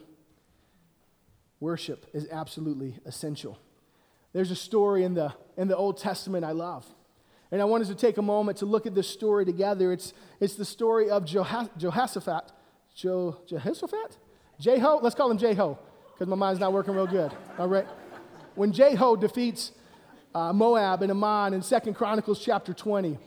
Worship 1.59 2.07
is 2.15 2.29
absolutely 2.31 2.97
essential. 3.05 3.59
There's 4.33 4.53
a 4.53 4.57
story 4.57 5.03
in 5.03 5.15
the, 5.15 5.33
in 5.57 5.67
the 5.67 5.77
Old 5.77 5.99
Testament 5.99 6.45
I 6.45 6.53
love. 6.53 6.87
And 7.51 7.61
I 7.61 7.65
wanted 7.65 7.89
to 7.89 7.95
take 7.95 8.19
a 8.19 8.23
moment 8.23 8.59
to 8.59 8.67
look 8.67 8.87
at 8.87 8.95
this 8.95 9.09
story 9.09 9.45
together. 9.45 9.93
It's, 9.93 10.13
it's 10.39 10.55
the 10.55 10.65
story 10.65 11.11
of 11.11 11.25
Jehoshaphat. 11.25 12.53
Jo, 12.95 13.39
Jehoshaphat? 13.49 14.17
Jeho? 14.61 15.03
Let's 15.03 15.17
call 15.17 15.31
him 15.31 15.39
Jeho, 15.39 15.77
because 16.13 16.29
my 16.29 16.37
mind's 16.37 16.61
not 16.61 16.73
working 16.73 16.95
real 16.95 17.07
good. 17.07 17.33
All 17.59 17.69
right 17.69 17.87
when 18.57 18.73
Jeho 18.73 19.19
defeats 19.21 19.73
uh, 20.35 20.53
Moab 20.53 21.03
and 21.03 21.11
Ammon 21.11 21.55
in 21.55 21.63
Second 21.63 21.95
Chronicles 21.95 22.43
chapter 22.45 22.75
20. 22.75 23.19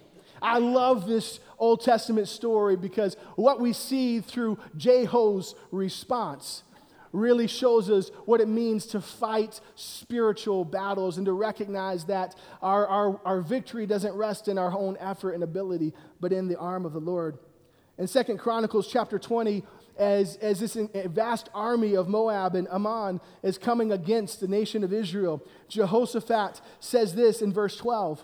I 0.42 0.60
love 0.60 1.08
this 1.08 1.40
Old 1.58 1.82
Testament 1.82 2.28
story 2.28 2.76
because 2.76 3.16
what 3.36 3.60
we 3.60 3.74
see 3.74 4.22
through 4.22 4.58
Jeho's 4.78 5.56
response 5.72 6.64
really 7.12 7.48
shows 7.48 7.90
us 7.90 8.10
what 8.26 8.40
it 8.40 8.48
means 8.48 8.86
to 8.88 9.02
fight 9.02 9.60
spiritual 9.76 10.64
battles 10.64 11.18
and 11.18 11.26
to 11.26 11.34
recognize 11.34 12.06
that 12.06 12.36
our, 12.62 12.86
our, 12.88 13.22
our 13.26 13.42
victory 13.42 13.86
doesn't 13.86 14.14
rest 14.14 14.48
in 14.48 14.58
our 14.58 14.72
own 14.72 14.96
effort 15.00 15.32
and 15.32 15.44
ability, 15.44 15.94
but 16.20 16.32
in 16.32 16.48
the 16.48 16.58
arm 16.58 16.86
of 16.86 16.94
the 16.94 17.00
Lord. 17.00 17.38
In 17.98 18.08
Second 18.08 18.38
Chronicles 18.38 18.88
chapter 18.88 19.20
20, 19.20 19.66
as, 20.00 20.38
as 20.38 20.62
this 20.62 20.78
vast 21.08 21.50
army 21.54 21.96
of 21.96 22.08
Moab 22.08 22.56
and 22.56 22.68
Ammon 22.70 23.20
is 23.44 23.58
coming 23.58 23.92
against 23.92 24.40
the 24.40 24.48
nation 24.48 24.84
of 24.84 24.94
Israel, 24.94 25.46
Jehoshaphat 25.68 26.62
says 26.80 27.14
this 27.14 27.42
in 27.42 27.52
verse 27.52 27.76
12. 27.76 28.24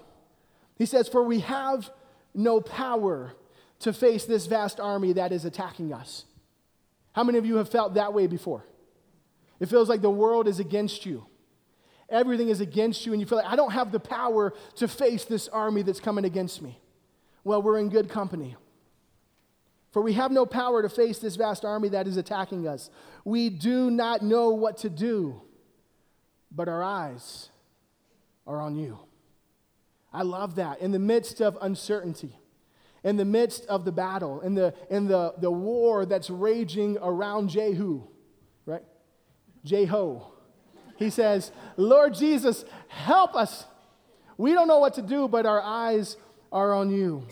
He 0.78 0.86
says, 0.86 1.10
For 1.10 1.24
we 1.24 1.40
have 1.42 1.90
no 2.34 2.62
power 2.62 3.34
to 3.80 3.92
face 3.92 4.26
this 4.26 4.46
vast 4.46 4.80
army 4.80 5.14
that 5.14 5.34
is 5.34 5.44
attacking 5.44 5.94
us. 5.94 6.24
How 7.12 7.24
many 7.24 7.38
of 7.38 7.46
you 7.46 7.58
have 7.58 7.70
felt 7.70 7.96
that 7.96 8.14
way 8.14 8.28
before? 8.28 8.66
It 9.60 9.68
feels 9.68 9.90
like 9.90 10.02
the 10.02 10.10
world 10.10 10.48
is 10.48 10.60
against 10.60 11.06
you. 11.06 11.26
Everything 12.10 12.50
is 12.50 12.62
against 12.62 13.06
you, 13.06 13.14
and 13.14 13.22
you 13.22 13.28
feel 13.28 13.40
like, 13.40 13.48
I 13.48 13.56
don't 13.56 13.72
have 13.72 13.92
the 13.92 14.00
power 14.00 14.54
to 14.76 14.88
face 14.88 15.26
this 15.26 15.48
army 15.48 15.82
that's 15.82 16.00
coming 16.00 16.24
against 16.24 16.62
me. 16.62 16.80
Well, 17.44 17.62
we're 17.62 17.80
in 17.80 17.90
good 17.90 18.10
company. 18.10 18.56
For 19.96 20.02
we 20.02 20.12
have 20.12 20.30
no 20.30 20.46
power 20.46 20.82
to 20.82 20.90
face 20.90 21.20
this 21.20 21.38
vast 21.38 21.64
army 21.64 21.88
that 21.88 22.06
is 22.06 22.18
attacking 22.18 22.68
us. 22.68 22.90
We 23.24 23.50
do 23.50 23.90
not 23.90 24.22
know 24.22 24.50
what 24.50 24.80
to 24.80 24.90
do, 24.90 25.42
but 26.52 26.68
our 26.68 26.84
eyes 26.84 27.48
are 28.46 28.60
on 28.60 28.76
you. 28.76 29.00
I 30.12 30.24
love 30.24 30.56
that. 30.56 30.82
In 30.82 30.92
the 30.92 31.00
midst 31.00 31.40
of 31.40 31.58
uncertainty, 31.62 32.38
in 33.06 33.16
the 33.16 33.24
midst 33.24 33.68
of 33.68 33.86
the 33.86 33.94
battle, 33.94 34.42
in 34.42 34.54
the, 34.54 34.74
in 34.90 35.08
the, 35.08 35.34
the 35.38 35.50
war 35.50 36.06
that's 36.06 36.30
raging 36.30 36.98
around 37.02 37.48
Jehu, 37.48 38.02
right? 38.66 38.84
Jeho. 39.66 40.26
He 40.98 41.10
says, 41.10 41.54
Lord 41.78 42.16
Jesus, 42.16 42.66
help 42.90 43.34
us. 43.34 43.64
We 44.38 44.52
don't 44.52 44.68
know 44.68 44.80
what 44.80 44.96
to 44.96 45.02
do, 45.02 45.30
but 45.30 45.46
our 45.46 45.62
eyes 45.62 46.18
are 46.52 46.74
on 46.74 46.90
you. 46.90 47.26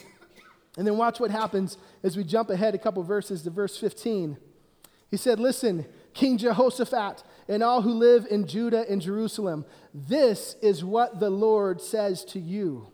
And 0.77 0.88
then 0.88 0.97
watch 0.97 1.19
what 1.19 1.31
happens 1.31 1.77
as 2.01 2.17
we 2.17 2.23
jump 2.23 2.49
ahead 2.49 2.73
a 2.73 2.79
couple 2.79 3.03
verses 3.03 3.43
to 3.43 3.49
verse 3.49 3.77
15. 3.77 4.38
He 5.12 5.17
said, 5.17 5.39
Listen, 5.39 5.86
King 6.13 6.38
Jehoshaphat 6.38 7.23
and 7.47 7.62
all 7.62 7.81
who 7.81 7.93
live 7.93 8.25
in 8.29 8.47
Judah 8.47 8.86
and 8.89 9.01
Jerusalem, 9.01 9.65
this 9.93 10.55
is 10.62 10.83
what 10.83 11.19
the 11.19 11.29
Lord 11.29 11.81
says 11.81 12.25
to 12.25 12.39
you. 12.39 12.88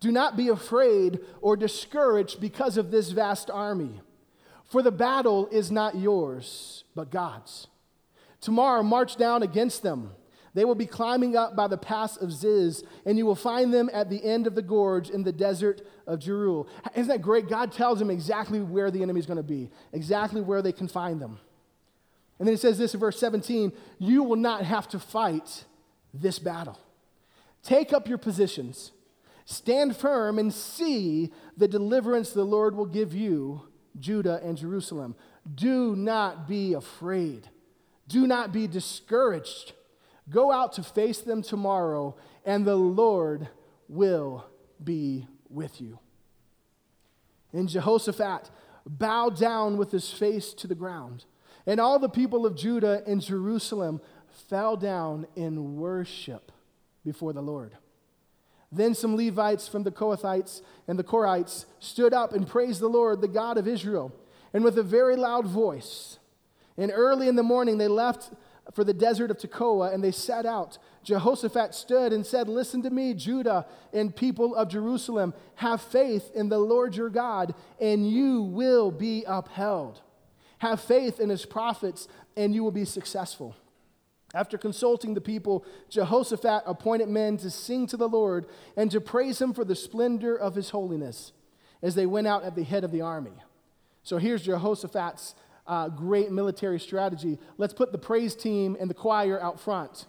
Do 0.00 0.10
not 0.10 0.36
be 0.36 0.48
afraid 0.48 1.20
or 1.40 1.56
discouraged 1.56 2.40
because 2.40 2.76
of 2.76 2.90
this 2.90 3.12
vast 3.12 3.50
army, 3.50 4.00
for 4.64 4.82
the 4.82 4.90
battle 4.90 5.46
is 5.52 5.70
not 5.70 5.94
yours, 5.94 6.82
but 6.96 7.12
God's. 7.12 7.68
Tomorrow, 8.40 8.82
march 8.82 9.16
down 9.16 9.44
against 9.44 9.84
them. 9.84 10.10
They 10.54 10.64
will 10.64 10.74
be 10.74 10.86
climbing 10.86 11.34
up 11.34 11.56
by 11.56 11.66
the 11.66 11.78
pass 11.78 12.16
of 12.16 12.30
Ziz, 12.30 12.84
and 13.06 13.16
you 13.16 13.24
will 13.24 13.34
find 13.34 13.72
them 13.72 13.88
at 13.92 14.10
the 14.10 14.22
end 14.22 14.46
of 14.46 14.54
the 14.54 14.62
gorge 14.62 15.08
in 15.08 15.22
the 15.22 15.32
desert 15.32 15.80
of 16.06 16.18
Jeruel. 16.18 16.68
Isn't 16.94 17.08
that 17.08 17.22
great? 17.22 17.48
God 17.48 17.72
tells 17.72 17.98
them 17.98 18.10
exactly 18.10 18.60
where 18.60 18.90
the 18.90 19.02
enemy 19.02 19.20
is 19.20 19.26
going 19.26 19.38
to 19.38 19.42
be, 19.42 19.70
exactly 19.92 20.42
where 20.42 20.60
they 20.60 20.72
can 20.72 20.88
find 20.88 21.20
them. 21.20 21.38
And 22.38 22.46
then 22.46 22.54
it 22.54 22.60
says 22.60 22.76
this 22.76 22.92
in 22.92 23.00
verse 23.00 23.18
17 23.18 23.72
You 23.98 24.22
will 24.24 24.36
not 24.36 24.64
have 24.64 24.88
to 24.88 24.98
fight 24.98 25.64
this 26.12 26.38
battle. 26.38 26.78
Take 27.62 27.92
up 27.92 28.08
your 28.08 28.18
positions, 28.18 28.90
stand 29.44 29.96
firm, 29.96 30.38
and 30.38 30.52
see 30.52 31.32
the 31.56 31.68
deliverance 31.68 32.32
the 32.32 32.44
Lord 32.44 32.74
will 32.74 32.86
give 32.86 33.14
you, 33.14 33.62
Judah 33.98 34.40
and 34.42 34.58
Jerusalem. 34.58 35.14
Do 35.54 35.96
not 35.96 36.48
be 36.48 36.74
afraid, 36.74 37.48
do 38.06 38.26
not 38.26 38.52
be 38.52 38.66
discouraged. 38.66 39.72
Go 40.30 40.52
out 40.52 40.74
to 40.74 40.82
face 40.82 41.20
them 41.20 41.42
tomorrow, 41.42 42.16
and 42.44 42.64
the 42.64 42.76
Lord 42.76 43.48
will 43.88 44.46
be 44.82 45.26
with 45.48 45.80
you. 45.80 45.98
And 47.52 47.68
Jehoshaphat 47.68 48.50
bowed 48.86 49.36
down 49.36 49.76
with 49.76 49.90
his 49.90 50.10
face 50.10 50.54
to 50.54 50.66
the 50.66 50.74
ground. 50.74 51.24
And 51.66 51.80
all 51.80 51.98
the 51.98 52.08
people 52.08 52.46
of 52.46 52.56
Judah 52.56 53.02
and 53.06 53.20
Jerusalem 53.20 54.00
fell 54.48 54.76
down 54.76 55.26
in 55.36 55.76
worship 55.76 56.50
before 57.04 57.32
the 57.32 57.42
Lord. 57.42 57.76
Then 58.70 58.94
some 58.94 59.16
Levites 59.16 59.68
from 59.68 59.82
the 59.82 59.90
Kohathites 59.90 60.62
and 60.88 60.98
the 60.98 61.04
Korahites 61.04 61.66
stood 61.78 62.14
up 62.14 62.32
and 62.32 62.48
praised 62.48 62.80
the 62.80 62.88
Lord, 62.88 63.20
the 63.20 63.28
God 63.28 63.58
of 63.58 63.68
Israel, 63.68 64.12
and 64.54 64.64
with 64.64 64.78
a 64.78 64.82
very 64.82 65.14
loud 65.14 65.46
voice. 65.46 66.18
And 66.78 66.90
early 66.92 67.28
in 67.28 67.36
the 67.36 67.42
morning 67.42 67.76
they 67.76 67.88
left 67.88 68.30
for 68.72 68.84
the 68.84 68.94
desert 68.94 69.30
of 69.30 69.38
Tekoa 69.38 69.92
and 69.92 70.02
they 70.02 70.12
set 70.12 70.46
out. 70.46 70.78
Jehoshaphat 71.02 71.74
stood 71.74 72.12
and 72.12 72.24
said, 72.24 72.48
Listen 72.48 72.82
to 72.82 72.90
me, 72.90 73.14
Judah 73.14 73.66
and 73.92 74.14
people 74.14 74.54
of 74.54 74.68
Jerusalem. 74.68 75.34
Have 75.56 75.82
faith 75.82 76.30
in 76.34 76.48
the 76.48 76.58
Lord 76.58 76.94
your 76.94 77.10
God, 77.10 77.54
and 77.80 78.08
you 78.08 78.42
will 78.42 78.90
be 78.90 79.24
upheld. 79.26 80.00
Have 80.58 80.80
faith 80.80 81.18
in 81.18 81.28
his 81.28 81.44
prophets, 81.44 82.06
and 82.36 82.54
you 82.54 82.62
will 82.62 82.70
be 82.70 82.84
successful. 82.84 83.56
After 84.34 84.56
consulting 84.56 85.14
the 85.14 85.20
people, 85.20 85.64
Jehoshaphat 85.90 86.62
appointed 86.64 87.08
men 87.08 87.36
to 87.38 87.50
sing 87.50 87.86
to 87.88 87.96
the 87.96 88.08
Lord 88.08 88.46
and 88.76 88.90
to 88.90 89.00
praise 89.00 89.42
him 89.42 89.52
for 89.52 89.64
the 89.64 89.74
splendor 89.74 90.34
of 90.34 90.54
his 90.54 90.70
holiness 90.70 91.32
as 91.82 91.94
they 91.94 92.06
went 92.06 92.26
out 92.26 92.44
at 92.44 92.54
the 92.54 92.62
head 92.62 92.84
of 92.84 92.92
the 92.92 93.02
army. 93.02 93.34
So 94.02 94.16
here's 94.16 94.42
Jehoshaphat's 94.42 95.34
uh, 95.72 95.88
great 95.88 96.30
military 96.30 96.78
strategy. 96.78 97.38
Let's 97.56 97.72
put 97.72 97.92
the 97.92 97.98
praise 97.98 98.34
team 98.34 98.76
and 98.78 98.90
the 98.90 98.94
choir 98.94 99.40
out 99.40 99.58
front. 99.58 100.04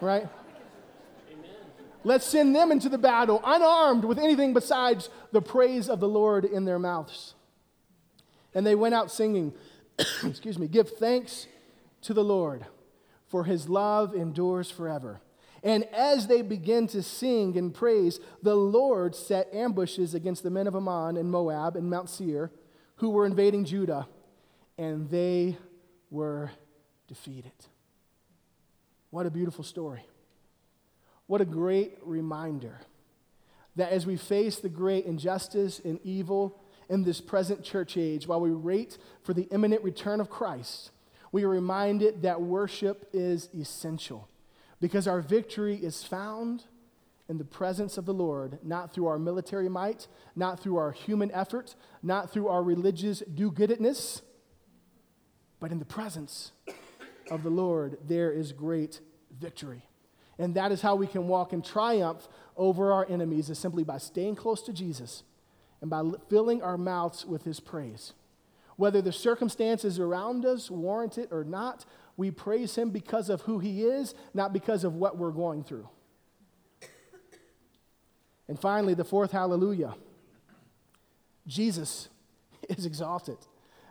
right? 0.00 0.28
Amen. 1.32 1.50
Let's 2.04 2.24
send 2.24 2.54
them 2.54 2.70
into 2.70 2.88
the 2.88 2.96
battle 2.96 3.42
unarmed 3.44 4.04
with 4.04 4.20
anything 4.20 4.54
besides 4.54 5.10
the 5.32 5.42
praise 5.42 5.88
of 5.88 5.98
the 5.98 6.06
Lord 6.06 6.44
in 6.44 6.64
their 6.64 6.78
mouths. 6.78 7.34
And 8.54 8.64
they 8.64 8.76
went 8.76 8.94
out 8.94 9.10
singing. 9.10 9.52
excuse 10.24 10.60
me, 10.60 10.68
give 10.68 10.90
thanks 10.90 11.48
to 12.02 12.14
the 12.14 12.22
Lord, 12.22 12.66
for 13.26 13.42
his 13.42 13.68
love 13.68 14.14
endures 14.14 14.70
forever. 14.70 15.20
And 15.62 15.84
as 15.86 16.26
they 16.26 16.42
began 16.42 16.86
to 16.88 17.02
sing 17.02 17.56
and 17.56 17.74
praise, 17.74 18.20
the 18.42 18.54
Lord 18.54 19.14
set 19.14 19.52
ambushes 19.52 20.14
against 20.14 20.42
the 20.42 20.50
men 20.50 20.66
of 20.66 20.76
Ammon 20.76 21.16
and 21.16 21.30
Moab 21.30 21.76
and 21.76 21.90
Mount 21.90 22.08
Seir, 22.08 22.50
who 22.96 23.10
were 23.10 23.26
invading 23.26 23.64
Judah, 23.64 24.06
and 24.76 25.10
they 25.10 25.56
were 26.10 26.50
defeated. 27.08 27.52
What 29.10 29.26
a 29.26 29.30
beautiful 29.30 29.64
story. 29.64 30.04
What 31.26 31.40
a 31.40 31.46
great 31.46 31.98
reminder 32.02 32.80
that 33.76 33.92
as 33.92 34.06
we 34.06 34.16
face 34.16 34.56
the 34.58 34.68
great 34.68 35.06
injustice 35.06 35.80
and 35.84 36.00
evil 36.02 36.60
in 36.88 37.04
this 37.04 37.20
present 37.20 37.62
church 37.62 37.96
age, 37.96 38.26
while 38.26 38.40
we 38.40 38.52
wait 38.52 38.98
for 39.22 39.34
the 39.34 39.48
imminent 39.50 39.82
return 39.82 40.20
of 40.20 40.30
Christ, 40.30 40.90
we 41.32 41.44
are 41.44 41.48
reminded 41.48 42.22
that 42.22 42.40
worship 42.40 43.08
is 43.12 43.48
essential 43.58 44.28
because 44.80 45.08
our 45.08 45.20
victory 45.20 45.76
is 45.76 46.02
found 46.04 46.64
in 47.28 47.38
the 47.38 47.44
presence 47.44 47.98
of 47.98 48.06
the 48.06 48.14
Lord, 48.14 48.58
not 48.62 48.92
through 48.92 49.06
our 49.06 49.18
military 49.18 49.68
might, 49.68 50.08
not 50.34 50.60
through 50.60 50.76
our 50.76 50.92
human 50.92 51.30
effort, 51.32 51.74
not 52.02 52.30
through 52.30 52.48
our 52.48 52.62
religious 52.62 53.22
do 53.34 53.50
goodness, 53.50 54.22
but 55.60 55.70
in 55.70 55.78
the 55.78 55.84
presence 55.84 56.52
of 57.30 57.42
the 57.42 57.50
Lord, 57.50 57.98
there 58.06 58.30
is 58.30 58.52
great 58.52 59.00
victory. 59.38 59.82
And 60.38 60.54
that 60.54 60.72
is 60.72 60.80
how 60.80 60.94
we 60.94 61.06
can 61.06 61.28
walk 61.28 61.52
in 61.52 61.62
triumph 61.62 62.28
over 62.56 62.92
our 62.92 63.06
enemies, 63.10 63.50
is 63.50 63.58
simply 63.58 63.84
by 63.84 63.98
staying 63.98 64.36
close 64.36 64.62
to 64.62 64.72
Jesus 64.72 65.24
and 65.80 65.90
by 65.90 66.02
filling 66.28 66.62
our 66.62 66.78
mouths 66.78 67.26
with 67.26 67.44
his 67.44 67.60
praise. 67.60 68.12
Whether 68.76 69.02
the 69.02 69.12
circumstances 69.12 69.98
around 69.98 70.46
us 70.46 70.70
warrant 70.70 71.18
it 71.18 71.28
or 71.32 71.44
not, 71.44 71.84
we 72.18 72.32
praise 72.32 72.74
him 72.74 72.90
because 72.90 73.30
of 73.30 73.42
who 73.42 73.60
he 73.60 73.84
is, 73.84 74.12
not 74.34 74.52
because 74.52 74.82
of 74.82 74.96
what 74.96 75.16
we're 75.16 75.30
going 75.30 75.62
through. 75.62 75.88
And 78.48 78.58
finally, 78.58 78.92
the 78.92 79.04
fourth 79.04 79.30
hallelujah 79.30 79.94
Jesus 81.46 82.08
is 82.68 82.84
exalted. 82.84 83.38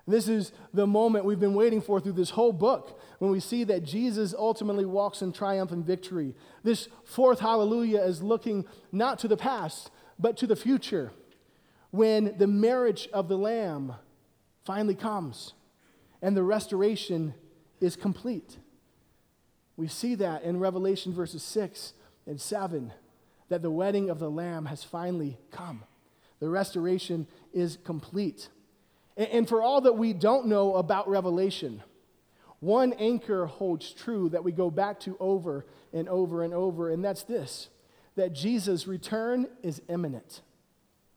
This 0.05 0.27
is 0.27 0.51
the 0.73 0.85
moment 0.85 1.25
we've 1.25 1.39
been 1.39 1.53
waiting 1.53 1.81
for 1.81 1.99
through 1.99 2.13
this 2.13 2.29
whole 2.29 2.53
book 2.53 2.99
when 3.19 3.31
we 3.31 3.39
see 3.39 3.63
that 3.65 3.83
Jesus 3.83 4.33
ultimately 4.37 4.85
walks 4.85 5.21
in 5.21 5.31
triumph 5.31 5.71
and 5.71 5.85
victory. 5.85 6.35
This 6.63 6.89
fourth 7.05 7.39
hallelujah 7.39 8.01
is 8.01 8.21
looking 8.21 8.65
not 8.91 9.19
to 9.19 9.27
the 9.27 9.37
past, 9.37 9.89
but 10.19 10.37
to 10.37 10.47
the 10.47 10.55
future 10.55 11.11
when 11.91 12.37
the 12.37 12.47
marriage 12.47 13.07
of 13.13 13.29
the 13.29 13.37
Lamb 13.37 13.93
finally 14.65 14.95
comes 14.95 15.53
and 16.21 16.35
the 16.35 16.43
restoration 16.43 17.33
is 17.79 17.95
complete. 17.95 18.57
We 19.75 19.87
see 19.87 20.15
that 20.15 20.43
in 20.43 20.59
Revelation 20.59 21.13
verses 21.13 21.43
6 21.43 21.93
and 22.25 22.41
7 22.41 22.91
that 23.49 23.61
the 23.61 23.71
wedding 23.71 24.09
of 24.09 24.19
the 24.19 24.29
Lamb 24.29 24.65
has 24.65 24.83
finally 24.83 25.37
come. 25.51 25.83
The 26.39 26.49
restoration 26.49 27.27
is 27.53 27.77
complete. 27.83 28.49
And 29.15 29.47
for 29.47 29.61
all 29.61 29.81
that 29.81 29.97
we 29.97 30.13
don't 30.13 30.47
know 30.47 30.75
about 30.75 31.09
Revelation, 31.09 31.81
one 32.59 32.93
anchor 32.93 33.45
holds 33.45 33.91
true 33.91 34.29
that 34.29 34.43
we 34.43 34.51
go 34.51 34.69
back 34.69 34.99
to 35.01 35.15
over 35.19 35.65
and 35.93 36.09
over 36.09 36.43
and 36.43 36.53
over, 36.53 36.89
and 36.89 37.03
that's 37.03 37.23
this 37.23 37.69
that 38.15 38.33
Jesus' 38.33 38.87
return 38.87 39.47
is 39.61 39.79
imminent. 39.89 40.41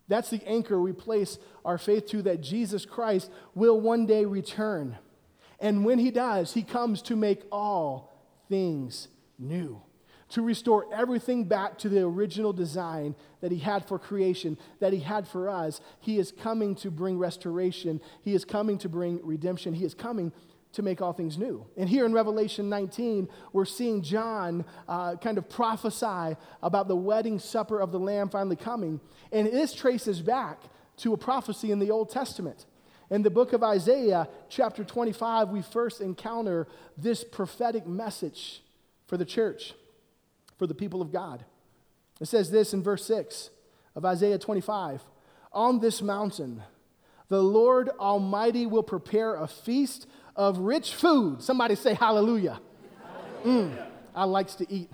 That's 0.07 0.29
the 0.29 0.47
anchor 0.47 0.79
we 0.79 0.93
place 0.93 1.39
our 1.65 1.79
faith 1.79 2.07
to 2.09 2.21
that 2.23 2.43
Jesus 2.43 2.85
Christ 2.85 3.31
will 3.55 3.81
one 3.81 4.05
day 4.05 4.27
return. 4.27 4.99
And 5.61 5.85
when 5.85 5.99
he 5.99 6.11
does, 6.11 6.55
he 6.55 6.63
comes 6.63 7.03
to 7.03 7.17
make 7.17 7.43
all 7.53 8.13
things 8.49 9.09
new, 9.39 9.83
to 10.31 10.43
restore 10.43 10.87
everything 10.93 11.45
back 11.45 11.79
to 11.79 11.89
the 11.89 12.03
original 12.03 12.53
design 12.53 13.15
that 13.41 13.53
he 13.53 13.59
had 13.59 13.87
for 13.87 13.99
creation, 13.99 14.57
that 14.81 14.93
he 14.93 15.01
had 15.01 15.29
for 15.29 15.49
us. 15.49 15.81
He 16.01 16.19
is 16.19 16.33
coming 16.33 16.75
to 16.77 16.91
bring 16.91 17.19
restoration, 17.19 18.01
he 18.23 18.35
is 18.35 18.45
coming 18.45 18.79
to 18.79 18.89
bring 18.89 19.21
redemption, 19.23 19.75
he 19.75 19.85
is 19.85 19.95
coming 19.95 20.33
to 20.73 20.83
make 20.83 21.03
all 21.03 21.13
things 21.13 21.37
new. 21.37 21.67
And 21.77 21.89
here 21.89 22.07
in 22.07 22.13
Revelation 22.13 22.69
19, 22.69 23.29
we're 23.53 23.65
seeing 23.65 24.03
John 24.03 24.65
uh, 24.89 25.17
kind 25.17 25.37
of 25.37 25.49
prophesy 25.49 26.37
about 26.63 26.87
the 26.87 26.97
wedding 26.97 27.39
supper 27.39 27.81
of 27.81 27.91
the 27.91 27.99
Lamb 27.99 28.29
finally 28.29 28.57
coming. 28.57 29.01
And 29.33 29.49
this 29.49 29.75
traces 29.75 30.23
back 30.23 30.63
to 30.99 31.13
a 31.13 31.17
prophecy 31.17 31.73
in 31.73 31.81
the 31.81 31.91
Old 31.91 32.11
Testament. 32.11 32.67
In 33.11 33.23
the 33.23 33.31
book 33.31 33.53
of 33.53 33.65
Isaiah, 33.65 34.29
chapter 34.49 34.85
25, 34.85 35.49
we 35.49 35.63
first 35.63 36.01
encounter 36.01 36.69
this 36.97 37.25
prophetic 37.25 37.87
message 37.87 38.63
for 39.09 39.17
the 39.17 39.25
church, 39.25 39.75
for 40.59 40.69
the 40.69 40.75
people 40.75 41.03
of 41.03 41.13
God. 41.13 41.45
It 42.21 42.27
says 42.27 42.51
this 42.53 42.73
in 42.73 42.85
verse 42.85 43.05
6 43.07 43.51
of 43.97 44.05
Isaiah 44.05 44.39
25 44.39 45.03
On 45.53 45.81
this 45.81 46.01
mountain, 46.01 46.63
the 47.29 47.43
Lord 47.43 47.89
Almighty 47.99 48.67
will 48.67 48.85
prepare 48.85 49.35
a 49.35 49.49
feast 49.49 50.07
of 50.37 50.59
rich 50.59 50.95
food. 50.95 51.43
Somebody 51.43 51.75
say 51.75 51.95
hallelujah. 51.95 52.61
hallelujah. 53.43 53.77
Mm, 53.77 53.87
I 54.15 54.25
likes 54.25 54.55
to 54.57 54.73
eat. 54.73 54.91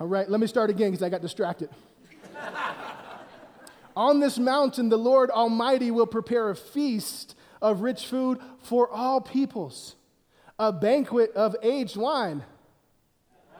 All 0.00 0.08
right, 0.08 0.28
let 0.28 0.40
me 0.40 0.48
start 0.48 0.70
again 0.70 0.90
because 0.90 1.04
I 1.04 1.08
got 1.08 1.22
distracted. 1.22 1.70
On 3.96 4.20
this 4.20 4.38
mountain, 4.38 4.90
the 4.90 4.98
Lord 4.98 5.30
Almighty 5.30 5.90
will 5.90 6.06
prepare 6.06 6.50
a 6.50 6.56
feast 6.56 7.34
of 7.62 7.80
rich 7.80 8.06
food 8.06 8.38
for 8.60 8.90
all 8.90 9.22
peoples, 9.22 9.96
a 10.58 10.70
banquet 10.70 11.32
of 11.34 11.56
aged 11.62 11.96
wine. 11.96 12.44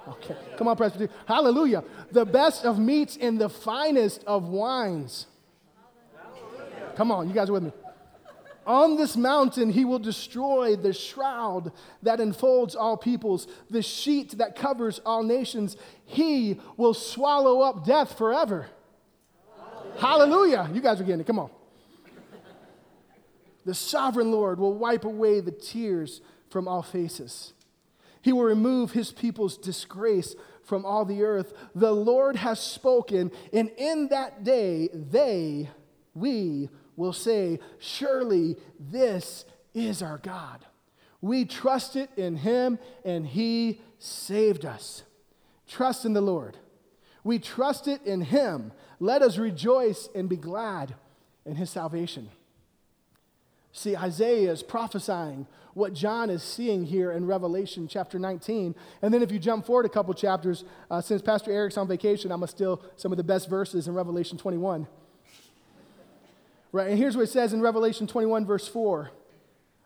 Okay, 0.06 0.36
come 0.56 0.68
on, 0.68 0.76
Presbyterian. 0.76 1.12
Hallelujah. 1.26 1.82
The 2.12 2.26
best 2.26 2.64
of 2.64 2.78
meats 2.78 3.16
and 3.20 3.40
the 3.40 3.48
finest 3.48 4.22
of 4.24 4.44
wines. 4.44 5.26
Come 6.94 7.10
on, 7.10 7.28
you 7.28 7.34
guys 7.34 7.48
are 7.48 7.54
with 7.54 7.64
me. 7.64 7.72
On 8.66 8.96
this 8.96 9.16
mountain, 9.16 9.70
he 9.70 9.84
will 9.84 9.98
destroy 9.98 10.76
the 10.76 10.92
shroud 10.92 11.72
that 12.02 12.20
enfolds 12.20 12.74
all 12.74 12.96
peoples, 12.96 13.46
the 13.70 13.82
sheet 13.82 14.38
that 14.38 14.56
covers 14.56 15.00
all 15.06 15.22
nations. 15.22 15.76
He 16.04 16.60
will 16.76 16.94
swallow 16.94 17.60
up 17.60 17.86
death 17.86 18.18
forever. 18.18 18.68
Hallelujah. 19.98 20.70
You 20.72 20.80
guys 20.80 21.00
are 21.00 21.04
getting 21.04 21.20
it. 21.20 21.26
Come 21.26 21.38
on. 21.38 21.50
The 23.64 23.74
sovereign 23.74 24.30
Lord 24.30 24.60
will 24.60 24.74
wipe 24.74 25.04
away 25.04 25.40
the 25.40 25.50
tears 25.50 26.20
from 26.50 26.68
all 26.68 26.82
faces. 26.82 27.52
He 28.22 28.32
will 28.32 28.44
remove 28.44 28.92
his 28.92 29.12
people's 29.12 29.56
disgrace 29.56 30.34
from 30.64 30.84
all 30.84 31.04
the 31.04 31.22
earth. 31.22 31.52
The 31.74 31.92
Lord 31.92 32.36
has 32.36 32.60
spoken, 32.60 33.30
and 33.52 33.70
in 33.76 34.08
that 34.08 34.44
day, 34.44 34.88
they, 34.92 35.70
we, 36.14 36.68
will 36.96 37.12
say, 37.12 37.60
Surely 37.78 38.56
this 38.78 39.44
is 39.74 40.02
our 40.02 40.18
God. 40.18 40.64
We 41.20 41.44
trusted 41.44 42.08
in 42.16 42.36
him 42.36 42.78
and 43.04 43.26
he 43.26 43.80
saved 43.98 44.64
us. 44.64 45.02
Trust 45.68 46.04
in 46.04 46.12
the 46.12 46.20
Lord. 46.20 46.56
We 47.26 47.40
trust 47.40 47.88
it 47.88 48.06
in 48.06 48.20
him. 48.20 48.70
Let 49.00 49.20
us 49.20 49.36
rejoice 49.36 50.08
and 50.14 50.28
be 50.28 50.36
glad 50.36 50.94
in 51.44 51.56
his 51.56 51.70
salvation. 51.70 52.28
See, 53.72 53.96
Isaiah 53.96 54.52
is 54.52 54.62
prophesying 54.62 55.48
what 55.74 55.92
John 55.92 56.30
is 56.30 56.44
seeing 56.44 56.84
here 56.84 57.10
in 57.10 57.26
Revelation 57.26 57.88
chapter 57.88 58.20
19. 58.20 58.76
And 59.02 59.12
then 59.12 59.22
if 59.22 59.32
you 59.32 59.40
jump 59.40 59.66
forward 59.66 59.86
a 59.86 59.88
couple 59.88 60.14
chapters, 60.14 60.62
uh, 60.88 61.00
since 61.00 61.20
Pastor 61.20 61.50
Eric's 61.50 61.76
on 61.76 61.88
vacation, 61.88 62.30
I'm 62.30 62.38
going 62.38 62.46
to 62.46 62.52
steal 62.52 62.80
some 62.96 63.10
of 63.10 63.18
the 63.18 63.24
best 63.24 63.50
verses 63.50 63.88
in 63.88 63.94
Revelation 63.94 64.38
21. 64.38 64.86
Right, 66.70 66.90
and 66.90 66.96
here's 66.96 67.16
what 67.16 67.22
it 67.22 67.30
says 67.30 67.52
in 67.52 67.60
Revelation 67.60 68.06
21, 68.06 68.46
verse 68.46 68.68
4. 68.68 69.10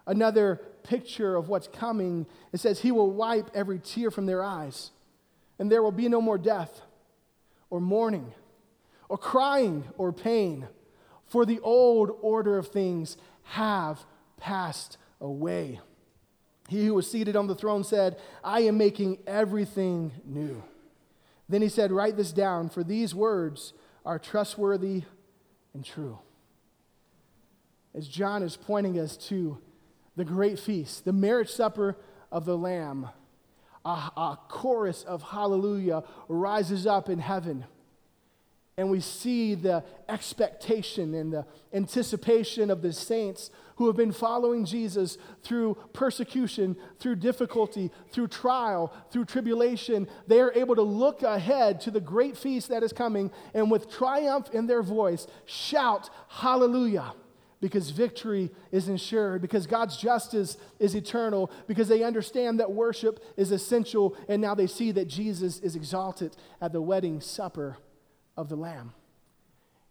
Another 0.07 0.61
picture 0.83 1.37
of 1.37 1.49
what's 1.49 1.69
coming. 1.69 2.27
It 2.53 2.61
says, 2.61 2.81
He 2.81 2.93
will 2.93 3.11
wipe 3.11 3.51
every 3.55 3.79
tear 3.79 4.11
from 4.11 4.27
their 4.27 4.43
eyes, 4.43 4.91
and 5.59 5.73
there 5.73 5.83
will 5.83 5.91
be 5.91 6.07
no 6.07 6.21
more 6.21 6.37
death, 6.37 6.83
or 7.71 7.81
mourning, 7.81 8.35
or 9.09 9.17
crying, 9.17 9.85
or 9.97 10.13
pain, 10.13 10.69
for 11.27 11.47
the 11.47 11.61
old 11.61 12.11
order 12.21 12.59
of 12.59 12.69
things 12.69 13.17
have 13.45 14.05
passed 14.37 14.99
away. 15.21 15.81
He 16.69 16.87
who 16.87 16.95
was 16.95 17.11
seated 17.11 17.37
on 17.37 17.47
the 17.47 17.55
throne 17.55 17.85
said, 17.85 18.19
I 18.45 18.61
am 18.61 18.79
making 18.79 19.19
everything 19.27 20.13
new. 20.25 20.63
Then 21.49 21.63
he 21.63 21.69
said, 21.69 21.91
Write 21.91 22.17
this 22.17 22.33
down, 22.33 22.69
for 22.69 22.85
these 22.85 23.15
words 23.15 23.73
are 24.05 24.19
trustworthy 24.19 25.03
and 25.75 25.85
true. 25.85 26.19
As 27.95 28.07
John 28.07 28.43
is 28.43 28.57
pointing 28.57 28.99
us 28.99 29.17
to 29.29 29.59
the 30.17 30.25
great 30.25 30.59
feast, 30.59 31.05
the 31.05 31.13
marriage 31.13 31.51
supper 31.51 31.97
of 32.31 32.45
the 32.45 32.57
Lamb, 32.57 33.09
a, 33.85 33.89
a 33.89 34.39
chorus 34.49 35.03
of 35.05 35.23
hallelujah 35.23 36.03
rises 36.29 36.87
up 36.87 37.09
in 37.09 37.19
heaven 37.19 37.65
and 38.81 38.91
we 38.91 39.01
see 39.01 39.55
the 39.55 39.85
expectation 40.09 41.15
and 41.15 41.35
the 41.35 41.45
anticipation 41.75 42.71
of 42.71 42.81
the 42.81 42.95
saints 42.95 43.51
who 43.77 43.87
have 43.89 43.97
been 43.97 44.11
following 44.11 44.65
Jesus 44.65 45.19
through 45.43 45.77
persecution, 45.93 46.75
through 46.99 47.17
difficulty, 47.17 47.91
through 48.11 48.29
trial, 48.29 48.91
through 49.11 49.27
tribulation. 49.27 50.09
They 50.27 50.41
are 50.41 50.53
able 50.55 50.77
to 50.77 50.83
look 50.83 51.23
ahead 51.23 51.83
to 51.83 51.91
the 51.91 52.01
great 52.01 52.39
feast 52.39 52.71
that 52.71 52.83
is 52.83 52.95
coming 52.95 53.31
and 53.53 53.71
with 53.71 53.91
triumph 53.91 54.49
in 54.55 54.67
their 54.67 54.83
voice 54.83 55.27
shout, 55.45 56.09
Hallelujah! 56.29 57.13
Because 57.61 57.91
victory 57.91 58.51
is 58.73 58.89
ensured, 58.89 59.43
because 59.43 59.67
God's 59.67 59.97
justice 59.97 60.57
is 60.79 60.95
eternal, 60.95 61.51
because 61.67 61.89
they 61.89 62.03
understand 62.03 62.59
that 62.59 62.73
worship 62.73 63.23
is 63.37 63.53
essential, 63.53 64.17
and 64.29 64.41
now 64.41 64.55
they 64.55 64.67
see 64.67 64.93
that 64.93 65.09
Jesus 65.09 65.59
is 65.61 65.77
exalted 65.77 66.37
at 66.61 66.73
the 66.73 66.81
wedding 66.81 67.21
supper 67.21 67.77
of 68.37 68.49
the 68.49 68.57
Lamb. 68.57 68.95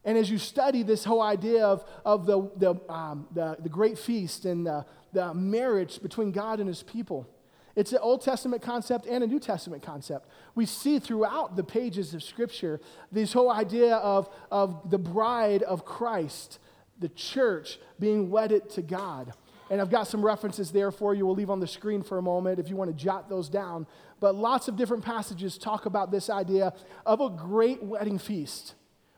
And 0.04 0.18
as 0.18 0.32
you 0.32 0.38
study 0.38 0.82
this 0.82 1.04
whole 1.04 1.22
idea 1.22 1.66
of, 1.66 1.86
of 2.06 2.26
the, 2.26 2.50
the, 2.56 2.92
um, 2.92 3.28
the, 3.34 3.58
the, 3.60 3.70
great 3.70 3.98
feast 3.98 4.46
and 4.46 4.66
the, 4.66 4.86
the 5.14 5.34
marriage 5.34 6.02
between 6.02 6.32
God 6.32 6.60
and 6.60 6.68
his 6.68 6.84
people, 6.84 7.30
it's 7.76 7.92
an 7.92 8.00
Old 8.02 8.22
Testament 8.22 8.62
concept 8.62 9.06
and 9.06 9.24
a 9.24 9.28
New 9.28 9.40
Testament 9.40 9.84
concept. 9.84 10.28
We 10.56 10.66
see 10.66 11.00
throughout 11.00 11.56
the 11.56 11.64
pages 11.64 12.14
of 12.14 12.24
Scripture 12.24 12.80
this 13.12 13.34
whole 13.34 13.52
idea 13.52 13.96
of, 13.96 14.30
of 14.52 14.90
the 14.90 14.98
bride 14.98 15.64
of 15.64 15.86
Christ, 15.86 16.60
the 17.00 17.10
church, 17.10 17.80
being 18.00 18.30
wedded 18.30 18.70
to 18.72 18.82
God. 18.82 19.34
And 19.70 19.80
I've 19.80 19.92
got 19.92 20.08
some 20.08 20.26
references 20.26 20.72
there 20.72 20.92
for 20.92 21.14
you. 21.14 21.26
We'll 21.26 21.36
leave 21.36 21.52
on 21.52 21.60
the 21.60 21.68
screen 21.68 22.02
for 22.02 22.18
a 22.18 22.22
moment 22.22 22.60
if 22.60 22.70
you 22.70 22.76
want 22.76 22.90
to 22.90 23.04
jot 23.04 23.30
those 23.30 23.50
down. 23.50 23.86
But 24.20 24.36
lots 24.36 24.68
of 24.68 24.76
different 24.76 25.06
passages 25.06 25.58
talk 25.58 25.86
about 25.86 26.12
this 26.12 26.30
idea 26.30 26.74
of 27.06 27.22
a 27.22 27.30
great 27.30 27.84
wedding 27.84 28.18
feast 28.18 28.74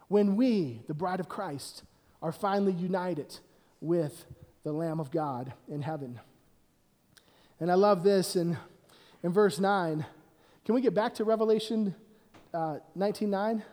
when 0.09 0.35
we, 0.35 0.81
the 0.87 0.93
bride 0.93 1.21
of 1.21 1.29
Christ, 1.29 1.83
are 2.21 2.33
finally 2.33 2.73
united 2.73 3.39
with 3.79 4.25
the 4.63 4.73
Lamb 4.73 4.99
of 4.99 5.09
God 5.09 5.53
in 5.69 5.81
heaven. 5.81 6.19
And 7.59 7.71
I 7.71 7.75
love 7.75 8.03
this 8.03 8.35
in, 8.35 8.57
in 9.23 9.31
verse 9.31 9.59
9. 9.59 10.05
Can 10.65 10.75
we 10.75 10.81
get 10.81 10.93
back 10.93 11.15
to 11.15 11.23
Revelation 11.23 11.95
uh, 12.53 12.77
19 12.95 13.29
9? 13.29 13.63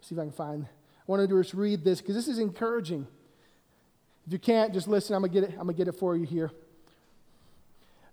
See 0.00 0.14
if 0.14 0.18
I 0.18 0.24
can 0.24 0.32
find. 0.32 0.64
I 0.64 1.02
wanted 1.06 1.28
to 1.30 1.40
just 1.40 1.54
read 1.54 1.84
this 1.84 2.00
because 2.00 2.14
this 2.14 2.28
is 2.28 2.38
encouraging. 2.38 3.06
If 4.26 4.32
you 4.32 4.38
can't, 4.38 4.72
just 4.72 4.88
listen. 4.88 5.14
I'm 5.14 5.22
gonna 5.22 5.32
get 5.32 5.44
it. 5.44 5.50
I'm 5.52 5.66
gonna 5.66 5.74
get 5.74 5.88
it 5.88 5.92
for 5.92 6.16
you 6.16 6.24
here. 6.24 6.50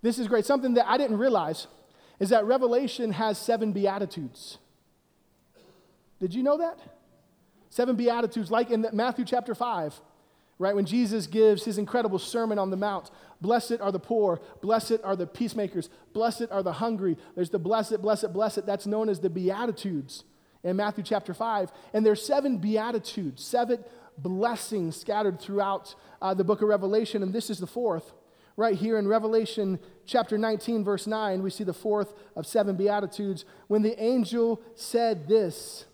This 0.01 0.19
is 0.19 0.27
great. 0.27 0.45
Something 0.45 0.73
that 0.75 0.87
I 0.87 0.97
didn't 0.97 1.17
realize 1.17 1.67
is 2.19 2.29
that 2.29 2.45
Revelation 2.45 3.11
has 3.13 3.37
seven 3.37 3.71
beatitudes. 3.71 4.57
Did 6.19 6.33
you 6.33 6.43
know 6.43 6.57
that? 6.57 6.79
Seven 7.69 7.95
beatitudes, 7.95 8.51
like 8.51 8.69
in 8.69 8.85
Matthew 8.91 9.25
chapter 9.25 9.55
five, 9.55 9.99
right 10.59 10.75
when 10.75 10.85
Jesus 10.85 11.25
gives 11.25 11.63
his 11.63 11.77
incredible 11.77 12.19
sermon 12.19 12.59
on 12.59 12.69
the 12.69 12.77
mount. 12.77 13.09
Blessed 13.39 13.79
are 13.79 13.91
the 13.91 13.99
poor. 13.99 14.39
Blessed 14.61 14.99
are 15.03 15.15
the 15.15 15.25
peacemakers. 15.25 15.89
Blessed 16.13 16.47
are 16.51 16.61
the 16.61 16.73
hungry. 16.73 17.17
There's 17.33 17.49
the 17.49 17.59
blessed, 17.59 18.01
blessed, 18.01 18.33
blessed. 18.33 18.65
That's 18.65 18.85
known 18.85 19.09
as 19.09 19.19
the 19.19 19.29
beatitudes 19.29 20.23
in 20.63 20.75
Matthew 20.75 21.03
chapter 21.03 21.33
5. 21.33 21.71
And 21.93 22.05
there's 22.05 22.23
seven 22.23 22.57
beatitudes, 22.57 23.43
seven 23.43 23.83
blessings 24.21 24.95
scattered 24.95 25.39
throughout 25.39 25.95
uh, 26.21 26.33
the 26.33 26.43
book 26.43 26.61
of 26.61 26.69
Revelation, 26.69 27.23
and 27.23 27.33
this 27.33 27.49
is 27.49 27.59
the 27.59 27.67
fourth. 27.67 28.13
Right 28.57 28.75
here 28.75 28.99
in 28.99 29.07
Revelation 29.07 29.79
chapter 30.05 30.37
19, 30.37 30.83
verse 30.83 31.07
9, 31.07 31.41
we 31.41 31.49
see 31.49 31.63
the 31.63 31.73
fourth 31.73 32.13
of 32.35 32.45
seven 32.45 32.75
Beatitudes. 32.75 33.45
When 33.67 33.81
the 33.81 34.01
angel 34.01 34.61
said 34.75 35.27
this, 35.27 35.85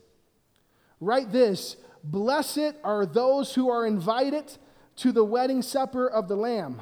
write 1.00 1.32
this 1.32 1.78
Blessed 2.04 2.74
are 2.84 3.06
those 3.06 3.54
who 3.56 3.70
are 3.70 3.86
invited 3.86 4.58
to 4.98 5.12
the 5.12 5.24
wedding 5.24 5.62
supper 5.62 6.08
of 6.08 6.28
the 6.28 6.36
Lamb. 6.36 6.82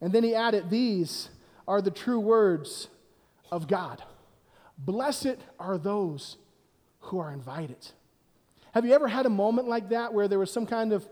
And 0.00 0.12
then 0.12 0.24
he 0.24 0.34
added, 0.34 0.70
These 0.70 1.30
are 1.66 1.80
the 1.80 1.90
true 1.90 2.20
words 2.20 2.88
of 3.50 3.66
God. 3.66 4.02
Blessed 4.76 5.36
are 5.58 5.78
those 5.78 6.36
who 7.00 7.18
are 7.18 7.32
invited. 7.32 7.88
Have 8.78 8.86
you 8.86 8.92
ever 8.92 9.08
had 9.08 9.26
a 9.26 9.28
moment 9.28 9.66
like 9.66 9.88
that 9.88 10.14
where 10.14 10.28
there 10.28 10.38
was 10.38 10.52
some 10.52 10.64
kind 10.64 10.92
of 10.92 11.04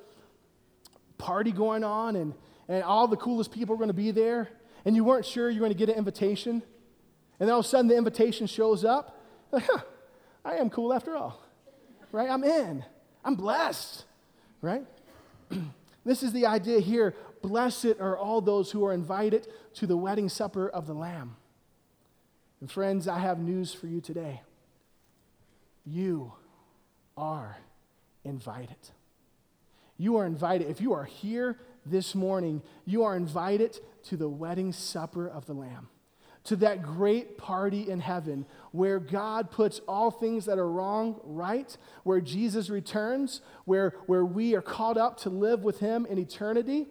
party 1.18 1.50
going 1.50 1.82
on 1.82 2.14
and, 2.14 2.32
and 2.68 2.84
all 2.84 3.08
the 3.08 3.16
coolest 3.16 3.50
people 3.50 3.74
were 3.74 3.78
going 3.78 3.88
to 3.88 3.92
be 3.92 4.12
there 4.12 4.48
and 4.84 4.94
you 4.94 5.02
weren't 5.02 5.26
sure 5.26 5.50
you 5.50 5.56
were 5.56 5.66
going 5.66 5.72
to 5.72 5.76
get 5.76 5.88
an 5.88 5.96
invitation? 5.96 6.62
And 7.40 7.48
then 7.48 7.50
all 7.50 7.58
of 7.58 7.64
a 7.64 7.68
sudden 7.68 7.88
the 7.88 7.96
invitation 7.96 8.46
shows 8.46 8.84
up. 8.84 9.20
Huh, 9.52 9.80
I 10.44 10.58
am 10.58 10.70
cool 10.70 10.92
after 10.92 11.16
all, 11.16 11.42
right? 12.12 12.30
I'm 12.30 12.44
in. 12.44 12.84
I'm 13.24 13.34
blessed, 13.34 14.04
right? 14.62 14.86
this 16.04 16.22
is 16.22 16.32
the 16.32 16.46
idea 16.46 16.78
here. 16.78 17.16
Blessed 17.42 17.96
are 17.98 18.16
all 18.16 18.40
those 18.40 18.70
who 18.70 18.84
are 18.84 18.92
invited 18.92 19.48
to 19.74 19.88
the 19.88 19.96
wedding 19.96 20.28
supper 20.28 20.68
of 20.68 20.86
the 20.86 20.94
Lamb. 20.94 21.34
And 22.60 22.70
friends, 22.70 23.08
I 23.08 23.18
have 23.18 23.40
news 23.40 23.74
for 23.74 23.88
you 23.88 24.00
today. 24.00 24.42
You 25.84 26.32
are 27.16 27.56
invited. 28.24 28.76
You 29.98 30.16
are 30.16 30.26
invited. 30.26 30.68
If 30.68 30.80
you 30.80 30.92
are 30.92 31.04
here 31.04 31.58
this 31.84 32.14
morning, 32.14 32.62
you 32.84 33.04
are 33.04 33.16
invited 33.16 33.78
to 34.04 34.16
the 34.16 34.28
wedding 34.28 34.72
supper 34.72 35.26
of 35.26 35.46
the 35.46 35.54
Lamb, 35.54 35.88
to 36.44 36.56
that 36.56 36.82
great 36.82 37.38
party 37.38 37.88
in 37.90 38.00
heaven 38.00 38.44
where 38.72 38.98
God 38.98 39.50
puts 39.50 39.80
all 39.88 40.10
things 40.10 40.44
that 40.46 40.58
are 40.58 40.70
wrong 40.70 41.20
right, 41.24 41.74
where 42.02 42.20
Jesus 42.20 42.68
returns, 42.68 43.40
where, 43.64 43.94
where 44.06 44.24
we 44.24 44.54
are 44.54 44.62
called 44.62 44.98
up 44.98 45.18
to 45.20 45.30
live 45.30 45.62
with 45.62 45.80
Him 45.80 46.06
in 46.06 46.18
eternity 46.18 46.86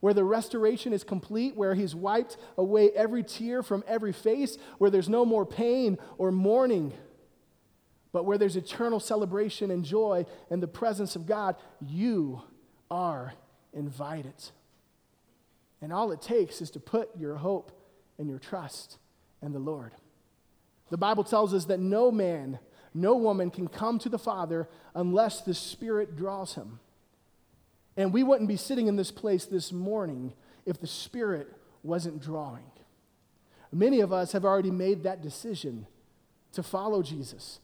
where 0.00 0.14
the 0.14 0.24
restoration 0.24 0.92
is 0.92 1.04
complete, 1.04 1.54
where 1.54 1.74
He's 1.74 1.94
wiped 1.94 2.36
away 2.56 2.90
every 2.96 3.22
tear 3.22 3.62
from 3.62 3.84
every 3.86 4.12
face, 4.12 4.56
where 4.78 4.90
there's 4.90 5.08
no 5.08 5.24
more 5.24 5.46
pain 5.46 5.98
or 6.18 6.32
mourning, 6.32 6.92
but 8.12 8.24
where 8.24 8.38
there's 8.38 8.56
eternal 8.56 9.00
celebration 9.00 9.70
and 9.70 9.84
joy 9.84 10.26
in 10.50 10.60
the 10.60 10.66
presence 10.66 11.16
of 11.16 11.26
God, 11.26 11.56
you 11.80 12.42
are 12.90 13.34
invited. 13.72 14.34
And 15.80 15.92
all 15.92 16.10
it 16.12 16.20
takes 16.20 16.60
is 16.60 16.70
to 16.72 16.80
put 16.80 17.16
your 17.16 17.36
hope 17.36 17.72
and 18.18 18.28
your 18.28 18.38
trust 18.38 18.98
in 19.42 19.52
the 19.52 19.58
Lord. 19.58 19.92
The 20.90 20.98
Bible 20.98 21.24
tells 21.24 21.54
us 21.54 21.66
that 21.66 21.78
no 21.78 22.10
man, 22.10 22.58
no 22.92 23.16
woman 23.16 23.50
can 23.50 23.68
come 23.68 23.98
to 24.00 24.08
the 24.08 24.18
Father 24.18 24.68
unless 24.94 25.40
the 25.40 25.54
Spirit 25.54 26.16
draws 26.16 26.54
him. 26.54 26.80
And 27.96 28.12
we 28.12 28.22
wouldn't 28.22 28.48
be 28.48 28.56
sitting 28.56 28.88
in 28.88 28.96
this 28.96 29.10
place 29.10 29.44
this 29.44 29.72
morning 29.72 30.32
if 30.66 30.80
the 30.80 30.86
Spirit 30.86 31.48
wasn't 31.82 32.20
drawing. 32.20 32.64
Many 33.72 34.00
of 34.00 34.12
us 34.12 34.32
have 34.32 34.44
already 34.44 34.70
made 34.70 35.04
that 35.04 35.22
decision 35.22 35.86
to 36.52 36.62
follow 36.62 37.02
Jesus 37.02 37.60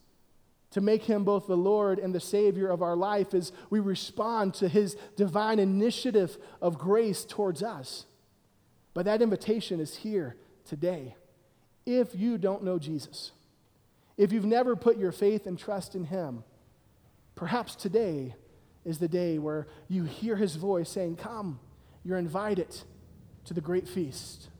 to 0.76 0.82
make 0.82 1.04
him 1.04 1.24
both 1.24 1.46
the 1.46 1.56
Lord 1.56 1.98
and 1.98 2.14
the 2.14 2.20
Savior 2.20 2.68
of 2.68 2.82
our 2.82 2.94
life 2.94 3.32
as 3.32 3.50
we 3.70 3.80
respond 3.80 4.52
to 4.56 4.68
his 4.68 4.94
divine 5.16 5.58
initiative 5.58 6.36
of 6.60 6.76
grace 6.76 7.24
towards 7.24 7.62
us. 7.62 8.04
But 8.92 9.06
that 9.06 9.22
invitation 9.22 9.80
is 9.80 9.96
here 9.96 10.36
today. 10.66 11.16
If 11.86 12.14
you 12.14 12.36
don't 12.36 12.62
know 12.62 12.78
Jesus, 12.78 13.32
if 14.18 14.32
you've 14.32 14.44
never 14.44 14.76
put 14.76 14.98
your 14.98 15.12
faith 15.12 15.46
and 15.46 15.58
trust 15.58 15.94
in 15.94 16.04
him, 16.04 16.44
perhaps 17.36 17.74
today 17.74 18.34
is 18.84 18.98
the 18.98 19.08
day 19.08 19.38
where 19.38 19.68
you 19.88 20.04
hear 20.04 20.36
his 20.36 20.56
voice 20.56 20.90
saying, 20.90 21.16
Come, 21.16 21.58
you're 22.04 22.18
invited 22.18 22.76
to 23.46 23.54
the 23.54 23.62
great 23.62 23.88
feast. 23.88 24.50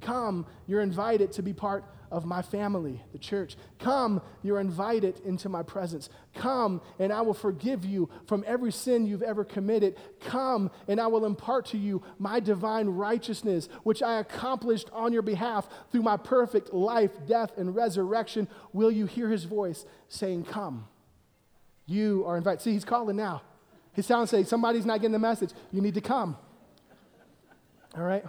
Come, 0.00 0.44
you're 0.66 0.80
invited 0.80 1.30
to 1.34 1.42
be 1.44 1.52
part 1.52 1.84
of 2.10 2.24
my 2.24 2.42
family, 2.42 3.02
the 3.12 3.18
church. 3.18 3.56
Come, 3.78 4.20
you're 4.42 4.60
invited 4.60 5.20
into 5.24 5.48
my 5.48 5.62
presence. 5.62 6.08
Come, 6.34 6.80
and 6.98 7.12
I 7.12 7.20
will 7.22 7.34
forgive 7.34 7.84
you 7.84 8.08
from 8.26 8.44
every 8.46 8.72
sin 8.72 9.06
you've 9.06 9.22
ever 9.22 9.44
committed. 9.44 9.96
Come, 10.20 10.70
and 10.88 11.00
I 11.00 11.06
will 11.06 11.24
impart 11.24 11.66
to 11.66 11.78
you 11.78 12.02
my 12.18 12.40
divine 12.40 12.88
righteousness, 12.88 13.68
which 13.82 14.02
I 14.02 14.20
accomplished 14.20 14.90
on 14.92 15.12
your 15.12 15.22
behalf 15.22 15.68
through 15.90 16.02
my 16.02 16.16
perfect 16.16 16.72
life, 16.72 17.10
death, 17.26 17.52
and 17.56 17.74
resurrection. 17.74 18.48
Will 18.72 18.90
you 18.90 19.06
hear 19.06 19.28
his 19.28 19.44
voice 19.44 19.84
saying, 20.08 20.44
Come? 20.44 20.88
You 21.86 22.24
are 22.26 22.36
invited. 22.36 22.62
See, 22.62 22.72
he's 22.72 22.84
calling 22.84 23.16
now. 23.16 23.42
He's 23.92 24.06
sounds 24.06 24.30
saying, 24.30 24.46
Somebody's 24.46 24.84
not 24.84 25.00
getting 25.00 25.12
the 25.12 25.18
message. 25.18 25.50
You 25.72 25.80
need 25.80 25.94
to 25.94 26.00
come. 26.00 26.36
All 27.96 28.02
right? 28.02 28.24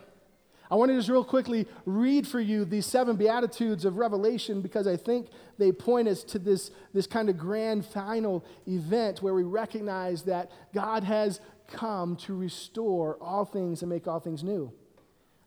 I 0.69 0.75
want 0.75 0.89
to 0.89 0.97
just 0.97 1.09
real 1.09 1.23
quickly 1.23 1.65
read 1.85 2.27
for 2.27 2.39
you 2.39 2.65
these 2.65 2.85
seven 2.85 3.15
Beatitudes 3.15 3.85
of 3.85 3.97
Revelation 3.97 4.61
because 4.61 4.85
I 4.85 4.97
think 4.97 5.29
they 5.57 5.71
point 5.71 6.07
us 6.07 6.23
to 6.25 6.39
this, 6.39 6.71
this 6.93 7.07
kind 7.07 7.29
of 7.29 7.37
grand 7.37 7.85
final 7.85 8.45
event 8.67 9.21
where 9.21 9.33
we 9.33 9.43
recognize 9.43 10.23
that 10.23 10.51
God 10.73 11.03
has 11.03 11.39
come 11.67 12.15
to 12.17 12.35
restore 12.35 13.17
all 13.21 13.45
things 13.45 13.81
and 13.81 13.89
make 13.89 14.07
all 14.07 14.19
things 14.19 14.43
new. 14.43 14.71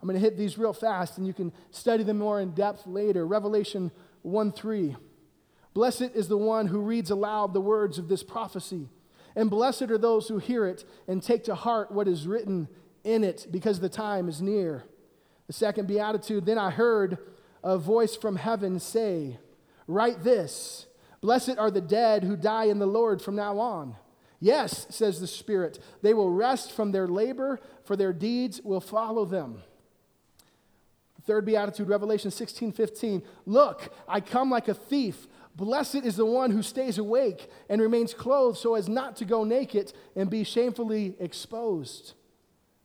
I'm 0.00 0.08
going 0.08 0.18
to 0.18 0.24
hit 0.24 0.38
these 0.38 0.56
real 0.56 0.72
fast 0.72 1.18
and 1.18 1.26
you 1.26 1.34
can 1.34 1.52
study 1.70 2.02
them 2.02 2.18
more 2.18 2.40
in 2.40 2.52
depth 2.52 2.86
later. 2.86 3.26
Revelation 3.26 3.90
1 4.22 4.52
3. 4.52 4.96
Blessed 5.74 6.10
is 6.14 6.28
the 6.28 6.36
one 6.36 6.66
who 6.66 6.80
reads 6.80 7.10
aloud 7.10 7.52
the 7.52 7.60
words 7.60 7.98
of 7.98 8.08
this 8.08 8.22
prophecy, 8.22 8.88
and 9.36 9.48
blessed 9.48 9.82
are 9.82 9.98
those 9.98 10.26
who 10.26 10.38
hear 10.38 10.66
it 10.66 10.84
and 11.06 11.22
take 11.22 11.44
to 11.44 11.54
heart 11.54 11.92
what 11.92 12.08
is 12.08 12.26
written 12.26 12.68
in 13.04 13.22
it, 13.22 13.46
because 13.50 13.78
the 13.78 13.88
time 13.88 14.28
is 14.28 14.42
near. 14.42 14.84
The 15.50 15.54
second 15.54 15.88
beatitude, 15.88 16.46
then 16.46 16.58
I 16.58 16.70
heard 16.70 17.18
a 17.64 17.76
voice 17.76 18.14
from 18.14 18.36
heaven 18.36 18.78
say, 18.78 19.38
Write 19.88 20.22
this 20.22 20.86
Blessed 21.20 21.58
are 21.58 21.72
the 21.72 21.80
dead 21.80 22.22
who 22.22 22.36
die 22.36 22.66
in 22.66 22.78
the 22.78 22.86
Lord 22.86 23.20
from 23.20 23.34
now 23.34 23.58
on. 23.58 23.96
Yes, 24.38 24.86
says 24.90 25.18
the 25.20 25.26
Spirit, 25.26 25.80
they 26.02 26.14
will 26.14 26.30
rest 26.30 26.70
from 26.70 26.92
their 26.92 27.08
labor, 27.08 27.58
for 27.82 27.96
their 27.96 28.12
deeds 28.12 28.60
will 28.62 28.80
follow 28.80 29.24
them. 29.24 29.64
Third 31.24 31.46
beatitude, 31.46 31.88
Revelation 31.88 32.30
16 32.30 32.70
15. 32.70 33.20
Look, 33.44 33.92
I 34.06 34.20
come 34.20 34.52
like 34.52 34.68
a 34.68 34.74
thief. 34.74 35.26
Blessed 35.56 36.04
is 36.04 36.14
the 36.14 36.26
one 36.26 36.52
who 36.52 36.62
stays 36.62 36.96
awake 36.96 37.50
and 37.68 37.82
remains 37.82 38.14
clothed 38.14 38.58
so 38.58 38.76
as 38.76 38.88
not 38.88 39.16
to 39.16 39.24
go 39.24 39.42
naked 39.42 39.92
and 40.14 40.30
be 40.30 40.44
shamefully 40.44 41.16
exposed. 41.18 42.14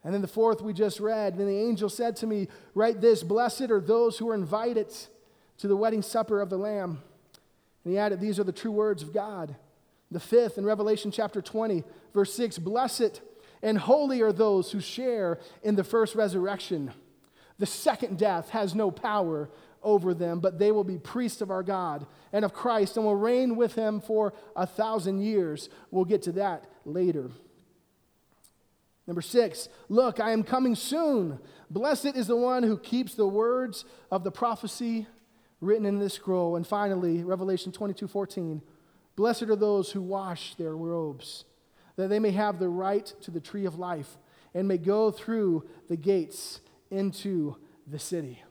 And 0.06 0.14
then 0.14 0.22
the 0.22 0.28
fourth 0.28 0.62
we 0.62 0.72
just 0.72 1.00
read, 1.00 1.36
then 1.36 1.48
the 1.48 1.60
angel 1.60 1.90
said 1.90 2.16
to 2.18 2.28
me, 2.28 2.48
Write 2.76 3.02
this 3.02 3.24
Blessed 3.24 3.72
are 3.72 3.82
those 3.82 4.20
who 4.20 4.30
are 4.30 4.36
invited 4.36 4.96
to 5.58 5.68
the 5.68 5.76
wedding 5.76 6.04
supper 6.04 6.42
of 6.42 6.52
the 6.52 6.60
Lamb. 6.60 7.02
And 7.84 7.92
he 7.92 7.98
added, 7.98 8.22
These 8.22 8.40
are 8.40 8.44
the 8.44 8.52
true 8.52 8.72
words 8.72 9.02
of 9.02 9.14
God. 9.14 9.56
The 10.12 10.20
fifth 10.20 10.60
in 10.60 10.66
Revelation 10.66 11.10
chapter 11.10 11.42
20, 11.42 11.84
verse 12.14 12.32
6 12.36 12.60
Blessed 12.60 13.20
and 13.64 13.80
holy 13.80 14.22
are 14.22 14.32
those 14.32 14.72
who 14.72 14.80
share 14.80 15.40
in 15.64 15.74
the 15.74 15.84
first 15.84 16.14
resurrection. 16.14 16.92
The 17.58 17.66
second 17.66 18.20
death 18.20 18.52
has 18.52 18.76
no 18.76 18.92
power 18.92 19.50
over 19.82 20.14
them, 20.14 20.40
but 20.40 20.60
they 20.60 20.72
will 20.72 20.84
be 20.84 21.00
priests 21.00 21.42
of 21.42 21.50
our 21.50 21.64
God 21.64 22.06
and 22.32 22.46
of 22.46 22.54
Christ 22.54 22.96
and 22.96 23.06
will 23.08 23.16
reign 23.16 23.56
with 23.56 23.74
him 23.74 24.02
for 24.02 24.34
a 24.56 24.68
thousand 24.68 25.22
years. 25.22 25.70
We'll 25.90 26.06
get 26.06 26.22
to 26.24 26.34
that 26.34 26.66
later. 26.86 27.32
Number 29.08 29.22
six, 29.22 29.70
look, 29.88 30.20
I 30.20 30.32
am 30.32 30.44
coming 30.44 30.76
soon. 30.76 31.40
Blessed 31.70 32.16
is 32.16 32.28
the 32.28 32.36
one 32.36 32.64
who 32.64 32.78
keeps 32.78 33.14
the 33.14 33.28
words 33.28 33.86
of 34.12 34.24
the 34.24 34.32
prophecy 34.32 35.06
written 35.62 35.86
in 35.86 36.00
this 36.00 36.16
scroll. 36.16 36.56
And 36.56 36.66
finally, 36.66 37.24
Revelation 37.24 37.72
22 37.72 38.08
14. 38.08 38.62
Blessed 39.16 39.44
are 39.44 39.56
those 39.56 39.92
who 39.92 40.02
wash 40.02 40.56
their 40.56 40.76
robes, 40.76 41.46
that 41.96 42.10
they 42.10 42.20
may 42.20 42.32
have 42.32 42.60
the 42.60 42.68
right 42.68 43.14
to 43.22 43.32
the 43.32 43.40
tree 43.40 43.66
of 43.66 43.80
life 43.80 44.18
and 44.54 44.68
may 44.68 44.78
go 44.78 45.12
through 45.12 45.66
the 45.88 45.98
gates 45.98 46.62
into 46.90 47.56
the 47.88 48.00
city. 48.00 48.42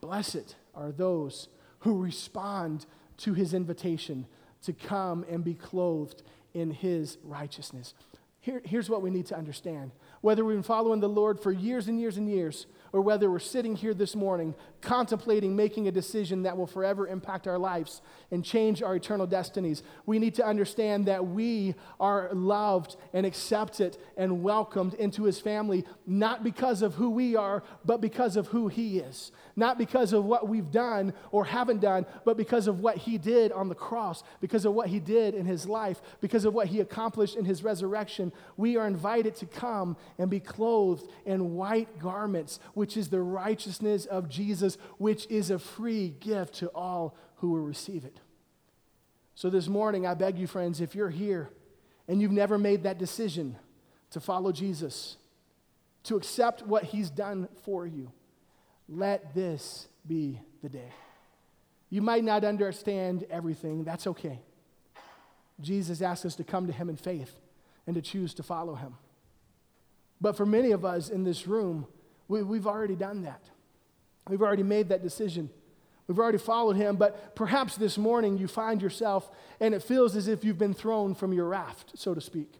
Blessed 0.00 0.54
are 0.74 0.92
those 0.92 1.48
who 1.80 2.00
respond 2.00 2.86
to 3.18 3.34
his 3.34 3.54
invitation 3.54 4.26
to 4.62 4.72
come 4.72 5.24
and 5.28 5.42
be 5.42 5.54
clothed 5.54 6.22
in 6.54 6.70
his 6.70 7.18
righteousness. 7.22 7.94
Here, 8.46 8.62
here's 8.64 8.88
what 8.88 9.02
we 9.02 9.10
need 9.10 9.26
to 9.26 9.36
understand. 9.36 9.90
Whether 10.20 10.44
we've 10.44 10.54
been 10.56 10.62
following 10.62 11.00
the 11.00 11.08
Lord 11.08 11.40
for 11.40 11.50
years 11.50 11.88
and 11.88 11.98
years 11.98 12.16
and 12.16 12.28
years, 12.28 12.68
or 12.96 13.02
whether 13.02 13.30
we're 13.30 13.38
sitting 13.38 13.76
here 13.76 13.92
this 13.92 14.16
morning 14.16 14.54
contemplating 14.80 15.56
making 15.56 15.88
a 15.88 15.92
decision 15.92 16.44
that 16.44 16.56
will 16.56 16.66
forever 16.66 17.08
impact 17.08 17.46
our 17.46 17.58
lives 17.58 18.00
and 18.30 18.44
change 18.44 18.82
our 18.82 18.94
eternal 18.94 19.26
destinies, 19.26 19.82
we 20.06 20.18
need 20.18 20.34
to 20.34 20.46
understand 20.46 21.06
that 21.06 21.26
we 21.26 21.74
are 21.98 22.30
loved 22.32 22.96
and 23.12 23.26
accepted 23.26 23.98
and 24.16 24.42
welcomed 24.42 24.94
into 24.94 25.24
His 25.24 25.40
family, 25.40 25.84
not 26.06 26.44
because 26.44 26.82
of 26.82 26.94
who 26.94 27.10
we 27.10 27.36
are, 27.36 27.64
but 27.84 28.00
because 28.00 28.36
of 28.36 28.46
who 28.46 28.68
He 28.68 28.98
is. 28.98 29.32
Not 29.56 29.78
because 29.78 30.12
of 30.12 30.24
what 30.24 30.48
we've 30.48 30.70
done 30.70 31.14
or 31.32 31.44
haven't 31.44 31.80
done, 31.80 32.06
but 32.24 32.36
because 32.36 32.66
of 32.66 32.80
what 32.80 32.96
He 32.96 33.18
did 33.18 33.52
on 33.52 33.68
the 33.68 33.74
cross, 33.74 34.22
because 34.40 34.64
of 34.64 34.74
what 34.74 34.88
He 34.88 35.00
did 35.00 35.34
in 35.34 35.46
His 35.46 35.66
life, 35.66 36.00
because 36.20 36.44
of 36.44 36.54
what 36.54 36.68
He 36.68 36.80
accomplished 36.80 37.36
in 37.36 37.44
His 37.44 37.64
resurrection. 37.64 38.32
We 38.56 38.76
are 38.76 38.86
invited 38.86 39.34
to 39.36 39.46
come 39.46 39.96
and 40.18 40.30
be 40.30 40.40
clothed 40.40 41.10
in 41.24 41.54
white 41.54 41.98
garments, 41.98 42.60
which 42.86 42.96
is 42.96 43.08
the 43.08 43.20
righteousness 43.20 44.06
of 44.06 44.28
Jesus, 44.28 44.78
which 44.98 45.26
is 45.28 45.50
a 45.50 45.58
free 45.58 46.14
gift 46.20 46.54
to 46.54 46.68
all 46.68 47.16
who 47.38 47.50
will 47.50 47.58
receive 47.58 48.04
it. 48.04 48.20
So 49.34 49.50
this 49.50 49.66
morning, 49.66 50.06
I 50.06 50.14
beg 50.14 50.38
you, 50.38 50.46
friends, 50.46 50.80
if 50.80 50.94
you're 50.94 51.10
here 51.10 51.50
and 52.06 52.22
you've 52.22 52.30
never 52.30 52.58
made 52.58 52.84
that 52.84 52.96
decision 52.96 53.56
to 54.10 54.20
follow 54.20 54.52
Jesus, 54.52 55.16
to 56.04 56.14
accept 56.14 56.64
what 56.64 56.84
He's 56.84 57.10
done 57.10 57.48
for 57.64 57.88
you, 57.88 58.12
let 58.88 59.34
this 59.34 59.88
be 60.06 60.40
the 60.62 60.68
day. 60.68 60.92
You 61.90 62.02
might 62.02 62.22
not 62.22 62.44
understand 62.44 63.26
everything, 63.28 63.82
that's 63.82 64.06
okay. 64.06 64.38
Jesus 65.60 66.00
asks 66.00 66.24
us 66.24 66.36
to 66.36 66.44
come 66.44 66.68
to 66.68 66.72
Him 66.72 66.88
in 66.88 66.96
faith 66.96 67.34
and 67.84 67.96
to 67.96 68.00
choose 68.00 68.32
to 68.34 68.44
follow 68.44 68.76
Him. 68.76 68.94
But 70.20 70.36
for 70.36 70.46
many 70.46 70.70
of 70.70 70.84
us 70.84 71.08
in 71.08 71.24
this 71.24 71.48
room, 71.48 71.88
we, 72.28 72.42
we've 72.42 72.66
already 72.66 72.96
done 72.96 73.22
that. 73.22 73.42
We've 74.28 74.42
already 74.42 74.62
made 74.62 74.88
that 74.88 75.02
decision. 75.02 75.50
We've 76.06 76.18
already 76.18 76.38
followed 76.38 76.76
him, 76.76 76.96
but 76.96 77.34
perhaps 77.34 77.76
this 77.76 77.98
morning 77.98 78.38
you 78.38 78.46
find 78.46 78.80
yourself 78.80 79.28
and 79.60 79.74
it 79.74 79.82
feels 79.82 80.14
as 80.14 80.28
if 80.28 80.44
you've 80.44 80.58
been 80.58 80.74
thrown 80.74 81.14
from 81.14 81.32
your 81.32 81.46
raft, 81.46 81.92
so 81.94 82.14
to 82.14 82.20
speak. 82.20 82.52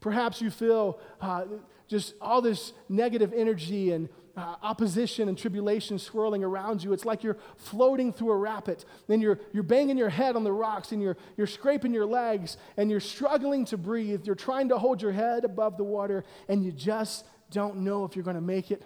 Perhaps 0.00 0.40
you 0.40 0.50
feel 0.50 0.98
uh, 1.20 1.44
just 1.88 2.14
all 2.20 2.42
this 2.42 2.72
negative 2.88 3.32
energy 3.32 3.92
and 3.92 4.08
uh, 4.36 4.56
opposition 4.62 5.28
and 5.28 5.38
tribulation 5.38 5.98
swirling 5.98 6.42
around 6.42 6.82
you. 6.82 6.92
It's 6.92 7.04
like 7.04 7.22
you're 7.22 7.38
floating 7.56 8.12
through 8.12 8.32
a 8.32 8.36
rapid. 8.36 8.84
Then 9.06 9.20
you're, 9.20 9.38
you're 9.52 9.62
banging 9.62 9.96
your 9.96 10.08
head 10.08 10.34
on 10.34 10.42
the 10.42 10.52
rocks 10.52 10.90
and 10.90 11.00
you're, 11.00 11.16
you're 11.36 11.46
scraping 11.46 11.94
your 11.94 12.06
legs 12.06 12.56
and 12.76 12.90
you're 12.90 13.00
struggling 13.00 13.64
to 13.66 13.76
breathe. 13.76 14.26
You're 14.26 14.34
trying 14.34 14.70
to 14.70 14.78
hold 14.78 15.00
your 15.00 15.12
head 15.12 15.44
above 15.44 15.76
the 15.76 15.84
water 15.84 16.24
and 16.48 16.64
you 16.64 16.72
just 16.72 17.24
don't 17.54 17.78
know 17.78 18.04
if 18.04 18.16
you're 18.16 18.24
going 18.24 18.36
to 18.36 18.42
make 18.42 18.70
it. 18.70 18.82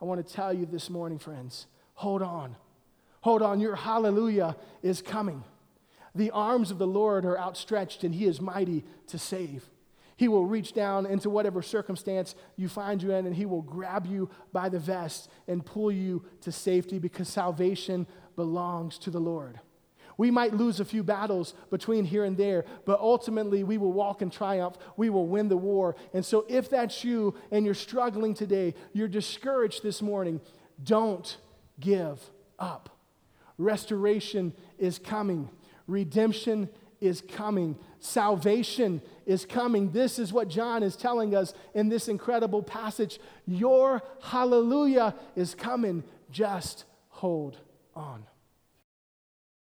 I 0.00 0.06
want 0.06 0.26
to 0.26 0.34
tell 0.34 0.52
you 0.52 0.64
this 0.64 0.88
morning, 0.88 1.18
friends, 1.18 1.66
hold 1.94 2.22
on. 2.22 2.56
Hold 3.20 3.42
on. 3.42 3.60
Your 3.60 3.76
hallelujah 3.76 4.56
is 4.82 5.02
coming. 5.02 5.44
The 6.14 6.30
arms 6.30 6.70
of 6.70 6.78
the 6.78 6.86
Lord 6.86 7.24
are 7.24 7.38
outstretched 7.38 8.04
and 8.04 8.14
he 8.14 8.24
is 8.24 8.40
mighty 8.40 8.84
to 9.08 9.18
save. 9.18 9.68
He 10.16 10.26
will 10.26 10.46
reach 10.46 10.72
down 10.72 11.06
into 11.06 11.30
whatever 11.30 11.62
circumstance 11.62 12.34
you 12.56 12.68
find 12.68 13.00
you 13.00 13.12
in, 13.12 13.24
and 13.24 13.36
He 13.36 13.46
will 13.46 13.62
grab 13.62 14.04
you 14.04 14.28
by 14.52 14.68
the 14.68 14.80
vest 14.80 15.30
and 15.46 15.64
pull 15.64 15.92
you 15.92 16.24
to 16.40 16.50
safety 16.50 16.98
because 16.98 17.28
salvation 17.28 18.04
belongs 18.34 18.98
to 18.98 19.10
the 19.10 19.20
Lord. 19.20 19.60
We 20.18 20.30
might 20.30 20.52
lose 20.52 20.80
a 20.80 20.84
few 20.84 21.02
battles 21.02 21.54
between 21.70 22.04
here 22.04 22.24
and 22.24 22.36
there, 22.36 22.66
but 22.84 22.98
ultimately 23.00 23.64
we 23.64 23.78
will 23.78 23.92
walk 23.92 24.20
in 24.20 24.28
triumph. 24.28 24.76
We 24.96 25.08
will 25.08 25.26
win 25.26 25.48
the 25.48 25.56
war. 25.56 25.96
And 26.12 26.26
so, 26.26 26.44
if 26.48 26.68
that's 26.68 27.04
you 27.04 27.34
and 27.50 27.64
you're 27.64 27.74
struggling 27.74 28.34
today, 28.34 28.74
you're 28.92 29.08
discouraged 29.08 29.82
this 29.82 30.02
morning, 30.02 30.40
don't 30.82 31.38
give 31.80 32.20
up. 32.58 32.90
Restoration 33.56 34.52
is 34.76 34.98
coming, 34.98 35.48
redemption 35.86 36.68
is 37.00 37.20
coming. 37.20 37.76
Salvation 38.00 39.00
is 39.24 39.44
coming. 39.44 39.92
This 39.92 40.18
is 40.18 40.32
what 40.32 40.48
John 40.48 40.82
is 40.82 40.96
telling 40.96 41.34
us 41.34 41.54
in 41.74 41.88
this 41.88 42.08
incredible 42.08 42.62
passage. 42.62 43.20
Your 43.46 44.02
hallelujah 44.20 45.14
is 45.36 45.54
coming. 45.54 46.02
Just 46.30 46.84
hold 47.08 47.58
on. 47.94 48.24